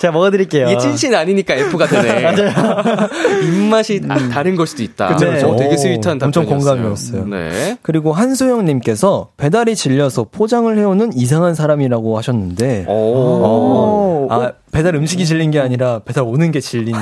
[0.00, 0.68] 제가 먹어드릴게요.
[0.68, 2.34] 이게 찐찐 아니니까 F가 되네.
[3.44, 5.08] 입맛이 아, 다른 걸 수도 있다.
[5.08, 5.48] 그쵸, 그쵸.
[5.48, 6.58] 어, 되게 오, sweet한 엄청 답변이었어요.
[6.58, 7.26] 공감이었어요.
[7.26, 7.78] 네.
[7.82, 12.92] 그리고 한소영님께서 배달이 질려서 포장을 해오는 이상한 사람이라고 하셨는데, 오.
[12.92, 16.94] 어, 아, 배달 음식이 질린 게 아니라 배달 오는 게 질린.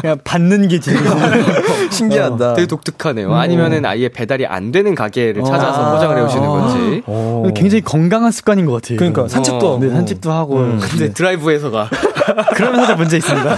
[0.00, 0.98] 그냥 받는 게 제일
[1.90, 2.54] 신기하다.
[2.54, 3.34] 되게 독특하네요.
[3.34, 5.92] 아니면은 아예 배달이 안 되는 가게를 찾아서 아.
[5.94, 7.02] 포장을 해오시는 건지.
[7.06, 7.50] 오.
[7.54, 8.98] 굉장히 건강한 습관인 것 같아요.
[8.98, 9.84] 그러니까 산책도 어, 하고.
[9.84, 10.56] 네, 산책도 하고.
[10.80, 11.88] 근데 드라이브에서 가.
[12.54, 13.56] 그러면 살짝 문제 있습니다.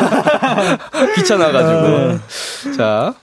[1.17, 2.75] 귀찮아가지고.
[2.77, 3.15] 자,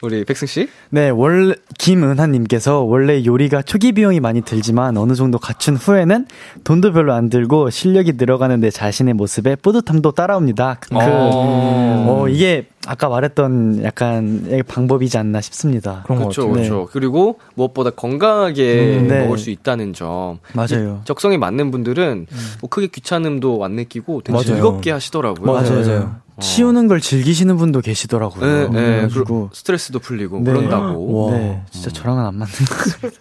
[0.00, 0.68] 우리 백승 씨.
[0.90, 6.26] 네, 원래 김은하님께서 원래 요리가 초기 비용이 많이 들지만 어느 정도 갖춘 후에는
[6.62, 10.78] 돈도 별로 안 들고 실력이 늘어가는 내 자신의 모습에 뿌듯함도 따라옵니다.
[10.80, 16.04] 그, 어, 이게 아까 말했던 약간 방법이지 않나 싶습니다.
[16.06, 16.48] 그렇죠.
[16.48, 16.88] 그렇죠.
[16.92, 19.24] 그리고 무엇보다 건강하게 음, 네.
[19.24, 20.38] 먹을 수 있다는 점.
[20.54, 21.00] 맞아요.
[21.04, 22.26] 적성이 맞는 분들은
[22.60, 24.44] 뭐 크게 귀찮음도 안 느끼고 되게 맞아요.
[24.46, 25.52] 즐겁게 하시더라고요.
[25.52, 26.27] 맞아요, 맞아요.
[26.40, 28.70] 치우는 걸 즐기시는 분도 계시더라고요.
[28.70, 29.08] 네, 네.
[29.12, 30.52] 그리고 스트레스도 풀리고 네.
[30.52, 31.26] 그런다고.
[31.26, 31.36] 와.
[31.36, 33.20] 네, 진짜 저랑은 안 맞는 것 같습니다.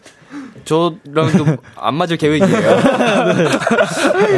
[0.65, 2.69] 저랑도 안 맞을 계획이에요.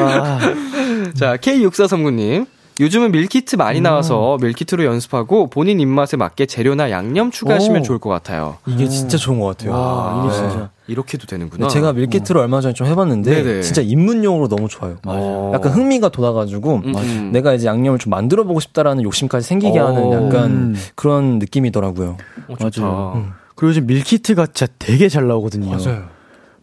[0.06, 0.40] 아,
[1.16, 2.46] 자, K6439님.
[2.80, 7.84] 요즘은 밀키트 많이 나와서 밀키트로 연습하고 본인 입맛에 맞게 재료나 양념 추가하시면 오.
[7.84, 8.58] 좋을 것 같아요.
[8.66, 9.74] 이게 진짜 좋은 것 같아요.
[9.74, 10.50] 와, 이게 네.
[10.50, 10.70] 진짜.
[10.88, 11.68] 이렇게도 되는구나.
[11.68, 13.62] 제가 밀키트를 얼마 전에 좀 해봤는데 네네.
[13.62, 14.96] 진짜 입문용으로 너무 좋아요.
[15.06, 15.52] 어.
[15.54, 17.30] 약간 흥미가 돋아가지고 음, 음.
[17.34, 19.88] 내가 이제 양념을 좀 만들어 보고 싶다라는 욕심까지 생기게 어.
[19.88, 20.76] 하는 약간 음.
[20.96, 22.18] 그런 느낌이더라고요.
[22.48, 22.56] 어.
[22.60, 23.26] 맞아요.
[23.56, 25.78] 그리고 요즘 밀키트가 진짜 되게 잘 나오거든요.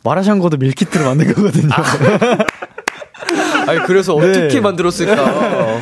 [0.02, 1.68] 마라샹궈도 밀키트로 만든 거거든요.
[3.68, 4.30] 아니, 그래서 네.
[4.30, 5.14] 어떻게 만들었을까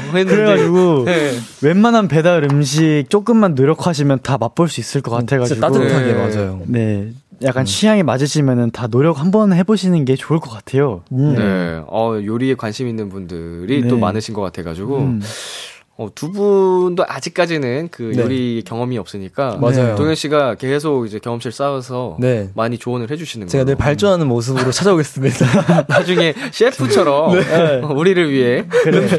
[0.07, 0.35] 했는데.
[0.35, 1.33] 그래가지고 네.
[1.63, 6.15] 웬만한 배달 음식 조금만 노력하시면 다 맛볼 수 있을 것 같아가지고 따뜻하게 네.
[6.15, 6.63] 맞아요.
[6.67, 11.03] 네 약간 취향이 맞으시면은 다 노력 한번 해보시는 게 좋을 것 같아요.
[11.13, 11.35] 음.
[11.35, 11.83] 네.
[11.87, 13.89] 어, 요리에 관심 있는 분들이 네.
[13.89, 14.99] 또 많으신 것 같아가지고.
[14.99, 15.23] 음.
[15.97, 18.23] 어, 두 분도 아직까지는 그 네.
[18.23, 19.59] 요리 경험이 없으니까.
[19.61, 19.95] 맞아요.
[19.95, 22.17] 동현 씨가 계속 이제 경험치를 쌓아서.
[22.19, 22.51] 네.
[22.55, 23.85] 많이 조언을 해주시는 제가 늘 거예요.
[23.85, 25.87] 발전하는 모습으로 찾아오겠습니다.
[25.89, 27.35] 나중에 셰프처럼
[27.85, 28.65] 어, 우리를 위해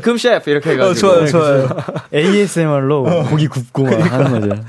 [0.01, 1.07] 금 셰프 이렇게 해가지고.
[1.07, 1.69] 어, 좋아요, 좋아요.
[2.13, 4.61] ASMR로 고기 굽고 막 하는 거죠.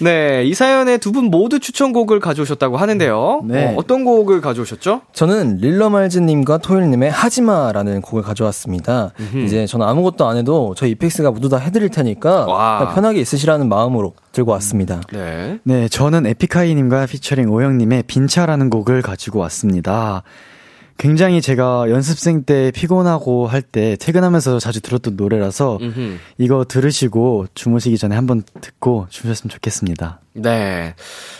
[0.00, 3.42] 네, 이 사연에 두 분 모두 추천곡을 가져오셨다고 하는데요.
[3.44, 3.74] 네.
[3.76, 5.00] 어, 떤 곡을 가져오셨죠?
[5.12, 9.12] 저는 릴러말즈님과 토일님의 하지마라는 곡을 가져왔습니다.
[9.44, 12.46] 이제 저는 아무것도 안 해도 저희 이펙스가 모두 다 해드릴 테니까
[12.94, 15.00] 편하게 있으시라는 마음으로 들고 왔습니다.
[15.12, 15.58] 네.
[15.64, 20.22] 네, 저는 에픽하이님과 피처링 오영님의 빈차라는 곡을 가지고 왔습니다.
[20.98, 26.16] 굉장히 제가 연습생 때 피곤하고 할 때 퇴근하면서 자주 들었던 노래라서 음흠.
[26.38, 30.20] 이거 들으시고 주무시기 전에 한번 듣고 주무셨으면 좋겠습니다.
[30.34, 30.94] 네.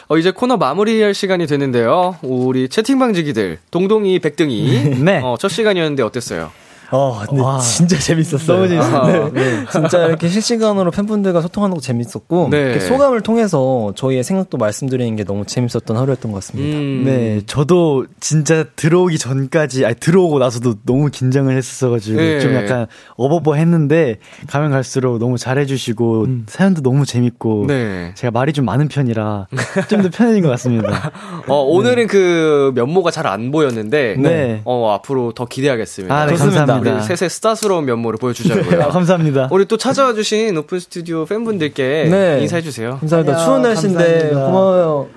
[0.08, 2.16] 어, 이제 코너 마무리할 시간이 됐는데요.
[2.22, 5.00] 우리 채팅방지기들, 동동이, 백등이.
[5.04, 5.20] 네.
[5.24, 6.50] 어, 첫 시간이었는데 어땠어요?
[6.90, 7.58] 어, 근데 와.
[7.58, 8.56] 진짜 재밌었어요.
[8.56, 9.32] 너무 재밌었어요.
[9.32, 9.64] 네.
[9.70, 12.58] 진짜 이렇게 실시간으로 팬분들과 소통하는 것도 재밌었고, 네.
[12.60, 16.78] 이렇게 소감을 통해서 저희의 생각도 말씀드리는 게 너무 재밌었던 하루였던 것 같습니다.
[16.78, 17.02] 음.
[17.04, 22.40] 네, 저도 진짜 들어오기 전까지, 아니, 들어오고 나서도 너무 긴장을 했었어가지고, 네.
[22.40, 22.86] 좀 약간
[23.16, 24.16] 어버버 했는데,
[24.48, 28.12] 가면 갈수록 너무 잘해주시고, 사연도 너무 재밌고, 네.
[28.14, 29.48] 제가 말이 좀 많은 편이라,
[29.88, 31.10] 좀 더 편해진 것 같습니다.
[31.48, 34.62] 어, 오늘은 그 면모가 잘 안 보였는데, 네.
[34.64, 36.14] 어, 앞으로 더 기대하겠습니다.
[36.14, 36.60] 아, 네, 좋습니다.
[36.60, 36.77] 감사합니다.
[36.78, 38.82] 우리 셋의 스타스러운 면모를 보여주자고요.
[38.82, 39.48] 아, 감사합니다.
[39.50, 42.38] 우리 또 찾아와 주신 오픈 스튜디오 팬분들께 네.
[42.42, 42.98] 인사해 주세요.
[43.00, 43.32] 감사합니다.
[43.34, 44.46] 안녕, 추운 날씨인데 감사합니다.
[44.46, 45.08] 고마워요.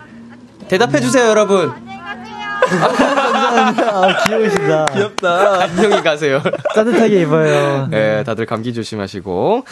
[0.68, 1.72] 대답해 주세요, 여러분.
[2.72, 4.86] 아, 귀여우시다.
[4.94, 5.62] 귀엽다.
[5.64, 6.42] 안녕히 가세요.
[6.74, 7.88] 따뜻하게 입어요.
[7.90, 9.66] 네, 다들 감기 조심하시고.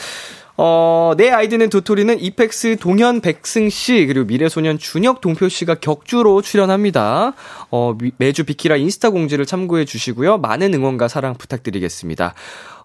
[0.62, 7.32] 어, 내 아이디는 도토리는 EPEX 동현 백승 씨, 그리고 미래소년 준혁 동표 씨가 격주로 출연합니다.
[7.72, 10.38] 어, 매주 비키라 인스타 공지를 참고해 주시고요.
[10.39, 12.34] 많은 응원과 사랑 부탁드리겠습니다.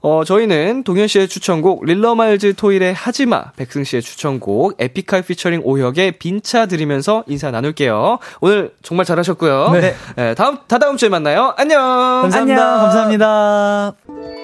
[0.03, 6.67] 어, 저희는 동현 씨의 추천곡 릴러말즈 TOIL의 하지마, 백승 씨의 추천곡 에픽하이 피처링 오혁의 빈차
[6.67, 8.21] 들으면서 인사 나눌게요.
[8.41, 9.71] 오늘 정말 잘하셨고요.
[9.73, 9.97] 네.
[10.15, 11.55] 네 다음 다다음 주에 만나요.
[11.57, 11.81] 안녕.
[12.23, 12.63] 감사합니다.
[12.63, 12.81] 안녕.
[12.85, 14.44] 감사합니다.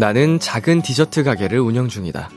[0.00, 2.30] 나는 작은 디저트 가게를 운영 중이다.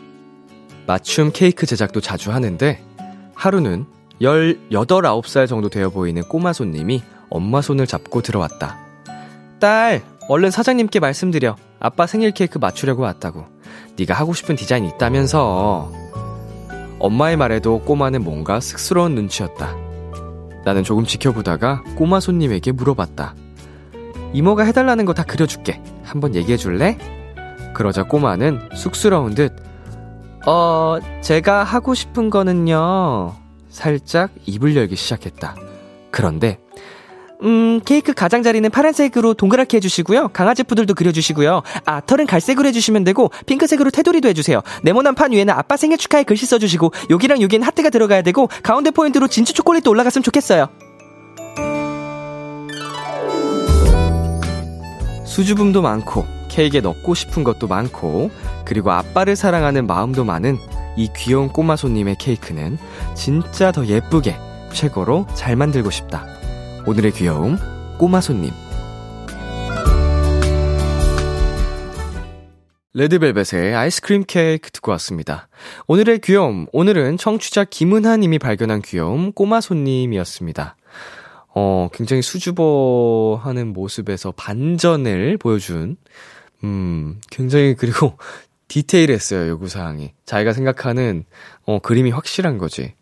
[0.86, 2.84] 맞춤 케이크 제작도 자주 하는데
[3.36, 3.86] 하루는
[4.20, 8.78] 18, 9살 정도 되어 보이는 꼬마 손님이 엄마 손을 잡고 들어왔다.
[9.62, 11.56] 딸, 얼른 사장님께 말씀드려.
[11.80, 13.46] 아빠 생일 케이크 맞추려고 왔다고.
[13.98, 15.90] 네가 하고 싶은 디자인 있다면서.
[17.00, 19.74] 엄마의 말에도 꼬마는 뭔가 쑥스러운 눈치였다.
[20.66, 23.36] 나는 조금 지켜보다가 꼬마 손님에게 물어봤다.
[24.34, 25.82] 이모가 해달라는 거 다 그려줄게.
[26.04, 26.98] 한번 얘기해줄래?
[27.74, 29.54] 그러자 꼬마는 쑥스러운 듯,
[30.46, 33.34] 어, 제가 하고 싶은 거는요.
[33.70, 35.56] 살짝 입을 열기 시작했다.
[36.12, 36.60] 그런데,
[37.44, 40.30] 음, 케이크 가장자리는 파란색으로 동그랗게 해주시고요.
[40.30, 41.62] 강아지 푸들도 그려주시고요.
[41.86, 44.62] 아, 털은 갈색으로 해주시면 되고, 핑크색으로 테두리도 해주세요.
[44.84, 49.28] 네모난 판 위에는 아빠 생일 축하해 글씨 써주시고, 여기랑 여기는 하트가 들어가야 되고, 가운데 포인트로
[49.28, 50.68] 진주 초콜릿도 올라갔으면 좋겠어요.
[55.26, 58.30] 수줍음도 많고, 케이크에 넣고 싶은 것도 많고,
[58.64, 60.58] 그리고 아빠를 사랑하는 마음도 많은
[60.96, 62.78] 이 귀여운 꼬마 손님의 케이크는
[63.16, 64.36] 진짜 더 예쁘게,
[64.72, 66.28] 최고로 잘 만들고 싶다.
[66.86, 67.58] 오늘의 귀여움,
[67.98, 68.52] 꼬마 손님.
[72.94, 75.48] 레드벨벳의 아이스크림 케이크 듣고 왔습니다.
[75.88, 80.76] 오늘의 귀여움, 오늘은 청취자 김은하 님이 발견한 귀여움, 꼬마 손님이었습니다.
[81.56, 85.98] 어, 굉장히 수줍어 하는 모습에서 반전을 보여준
[86.64, 88.18] 음, 굉장히 그리고
[88.68, 90.14] 디테일했어요, 요구사항이.
[90.26, 91.26] 자기가 생각하는,
[91.66, 92.94] 어, 그림이 확실한 거지.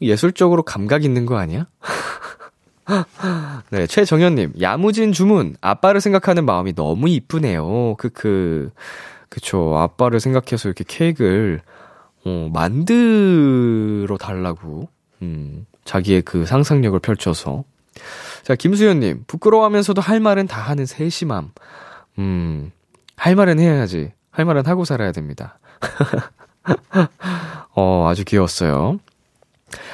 [0.00, 1.66] 예술적으로 감각 있는 거 아니야?
[3.70, 5.56] 네, 최정현님, 야무진 주문.
[5.60, 7.94] 아빠를 생각하는 마음이 너무 이쁘네요.
[7.96, 8.70] 그, 그,
[9.28, 9.76] 그쵸.
[9.76, 11.60] 아빠를 생각해서 이렇게 케이크를,
[12.24, 14.88] 어, 만들어 달라고,
[15.22, 17.64] 음, 자기의 그 상상력을 펼쳐서.
[18.42, 21.52] 자, 김수현님, 부끄러워하면서도 할 말은 다 하는 세심함.
[22.18, 22.72] 음,
[23.18, 24.12] 할 말은 해야지.
[24.30, 25.58] 할 말은 하고 살아야 됩니다.
[27.74, 29.00] 어, 아주 귀여웠어요.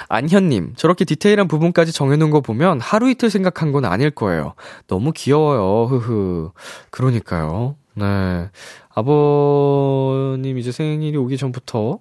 [0.08, 4.54] 안현님, 저렇게 디테일한 부분까지 정해놓은 거 보면 하루 이틀 생각한 건 아닐 거예요.
[4.86, 5.86] 너무 귀여워요.
[5.86, 6.50] 흐흐.
[6.90, 7.76] 그러니까요.
[7.94, 8.50] 네.
[8.90, 11.98] 아버님 이제 생일이 오기 전부터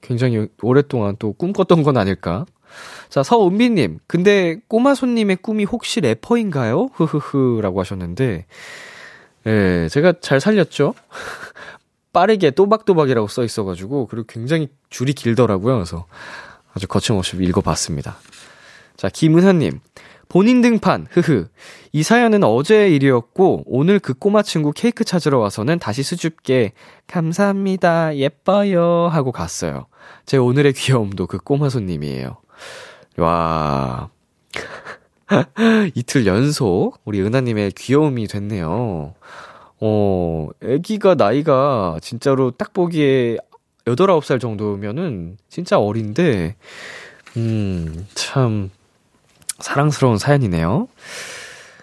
[0.00, 2.46] 굉장히 오랫동안 또 꿈꿨던 건 아닐까?
[3.10, 6.88] 자, 서은비님, 근데 꼬마 손님의 꿈이 혹시 래퍼인가요?
[6.94, 7.60] 흐흐흐.
[7.62, 8.46] 라고 하셨는데,
[9.46, 10.94] 예, 제가 잘 살렸죠?
[12.12, 15.74] 빠르게 또박또박이라고 써 있어가지고, 그리고 굉장히 줄이 길더라고요.
[15.74, 16.06] 그래서
[16.74, 18.16] 아주 거침없이 읽어봤습니다.
[18.96, 19.80] 자, 김은하님.
[20.28, 21.48] 본인 등판, 흐흐.
[21.92, 26.72] 이 사연은 어제 일이었고, 오늘 그 꼬마 친구 케이크 찾으러 와서는 다시 수줍게,
[27.06, 29.86] 감사합니다, 예뻐요, 하고 갔어요.
[30.24, 32.38] 제 오늘의 귀여움도 그 꼬마 손님이에요.
[33.18, 34.08] 와.
[35.94, 39.14] 이틀 연속 우리 은하님의 귀여움이 됐네요.
[39.80, 43.38] 어, 애기가 나이가 진짜로 딱 보기에
[43.84, 46.54] 8, 9살 정도면은 진짜 어린데,
[47.36, 48.70] 음, 참,
[49.58, 50.88] 사랑스러운 사연이네요.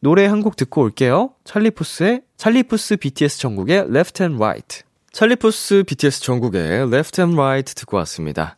[0.00, 1.30] 노래 한 곡 듣고 올게요.
[1.44, 4.82] 찰리푸스의 찰리푸스 BTS 전국의 Left and Right.
[5.12, 8.56] 찰리푸스 BTS 전국의 Left and Right 듣고 왔습니다.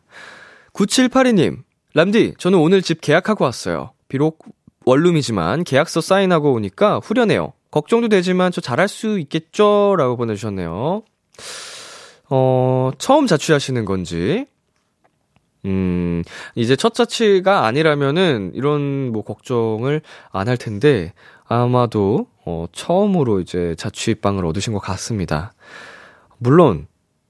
[0.73, 1.63] 9782님,
[1.95, 3.91] 람디, 저는 오늘 집 계약하고 왔어요.
[4.07, 4.45] 비록
[4.85, 7.53] 원룸이지만 계약서 사인하고 오니까 후련해요.
[7.71, 9.95] 걱정도 되지만 저 잘할 수 있겠죠?
[9.97, 11.03] 라고 보내주셨네요.
[12.29, 14.45] 어, 처음 자취하시는 건지,
[15.65, 16.23] 음,
[16.55, 20.01] 이제 첫 자취가 아니라면은 이런 뭐 걱정을
[20.31, 21.13] 안 할 텐데,
[21.45, 25.53] 아마도, 어, 처음으로 이제 자취방을 얻으신 것 같습니다.
[26.37, 26.87] 물론,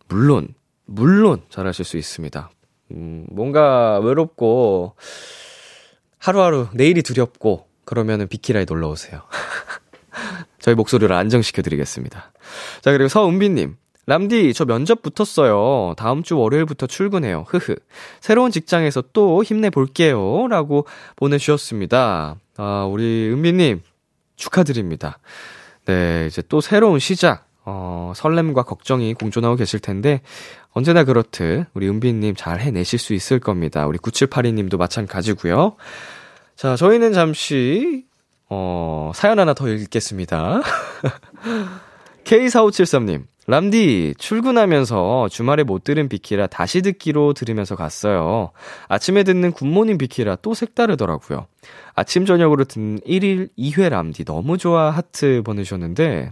[0.07, 0.53] 물론,
[0.85, 2.49] 물론 잘하실 수 있습니다.
[2.91, 4.95] 음, 뭔가 외롭고,
[6.19, 9.21] 하루하루 내일이 두렵고, 그러면은 비키라에 놀러 오세요.
[10.59, 12.31] 저희 목소리를 안정시켜 드리겠습니다.
[12.81, 13.75] 자, 그리고 서은비님.
[14.07, 15.93] 람디, 저 면접 붙었어요.
[15.95, 17.45] 다음 주 월요일부터 출근해요.
[17.47, 17.75] 흐흐.
[18.19, 20.47] 새로운 직장에서 또 힘내볼게요.
[20.47, 20.85] 라고
[21.15, 22.35] 보내주셨습니다.
[22.57, 23.81] 아, 우리 은비님,
[24.35, 25.19] 축하드립니다.
[25.85, 27.45] 네, 이제 또 새로운 시작.
[27.63, 30.21] 어, 설렘과 걱정이 공존하고 계실 텐데,
[30.73, 33.85] 언제나 그렇듯 우리 은비님 잘 해내실 수 있을 겁니다.
[33.85, 35.75] 우리 9782님도 마찬가지고요
[36.55, 38.05] 자, 저희는 잠시,
[38.49, 40.61] 어, 사연 하나 더 읽겠습니다.
[42.23, 48.51] K4573님, 람디, 출근하면서 주말에 못 들은 비키라 다시 듣기로 들으면서 갔어요.
[48.87, 51.47] 아침에 듣는 굿모닝 비키라 또 색다르더라고요.
[51.93, 56.31] 아침, 저녁으로 듣는 1일 2회 람디 너무 좋아 하트 보내셨는데,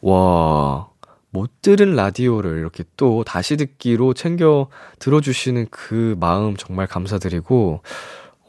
[0.00, 0.88] 와,
[1.28, 4.68] 못 들은 라디오를 이렇게 또 다시 듣기로 챙겨
[5.00, 7.82] 들어주시는 그 마음 정말 감사드리고,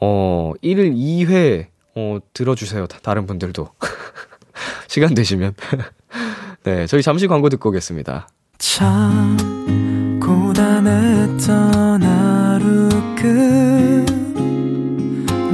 [0.00, 1.66] 어, 1일 2회,
[1.96, 2.86] 어, 들어주세요.
[2.86, 3.68] 다른 분들도.
[4.88, 5.54] 시간 되시면.
[6.62, 8.28] 네, 저희 잠시 광고 듣고 오겠습니다.
[8.58, 12.88] 참, 고단했던 하루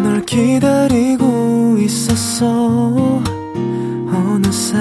[0.03, 3.23] 끝널 기다리고 있었어.
[4.13, 4.79] 어느새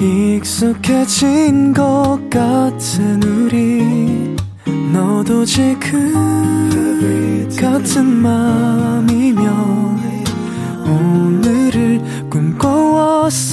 [0.00, 4.34] 익숙해진 것 같은 우리.
[4.92, 6.12] 너도 지금
[7.56, 9.44] 같은 맘이면
[10.86, 13.44] 오늘을 꿈꿔왔었다면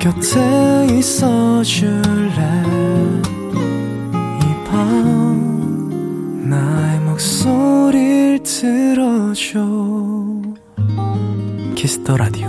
[0.00, 2.32] 곁에 있어 줄래
[4.40, 9.58] 이 밤 나의 목소리를 들어줘
[11.74, 12.46] Kiss the Radio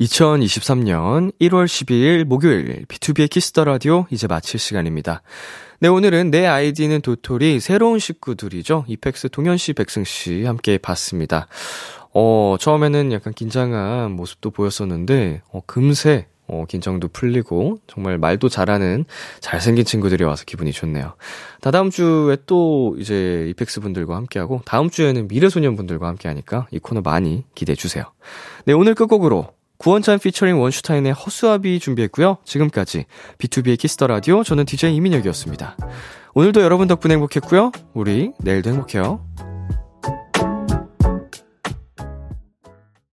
[0.00, 5.22] 2023년 1월 12일 목요일 B2B의 키스터 라디오 이제 마칠 시간입니다.
[5.80, 8.84] 네, 오늘은 내 아이디는 도토리 새로운 식구들이죠.
[8.88, 11.48] EPEX 동현 씨, 백승 씨 함께 봤습니다.
[12.18, 19.04] 어, 처음에는 약간 긴장한 모습도 보였었는데 어, 금세 어, 긴장도 풀리고 정말 말도 잘하는
[19.40, 21.12] 잘생긴 친구들이 와서 기분이 좋네요.
[21.60, 27.44] 다다음 주에 또 이제 EPEX 분들과 함께하고 다음 주에는 미래소년 분들과 함께하니까 이 코너 많이
[27.54, 28.04] 기대해 주세요.
[28.64, 32.38] 네, 오늘 끝곡으로 구원찬 피처링 원슈타인의 허수아비 준비했고요.
[32.44, 33.04] 지금까지
[33.36, 35.76] B2B의 키스터 라디오 저는 DJ 이민혁이었습니다.
[36.32, 37.72] 오늘도 여러분 덕분에 행복했고요.
[37.92, 39.20] 우리 내일도 행복해요.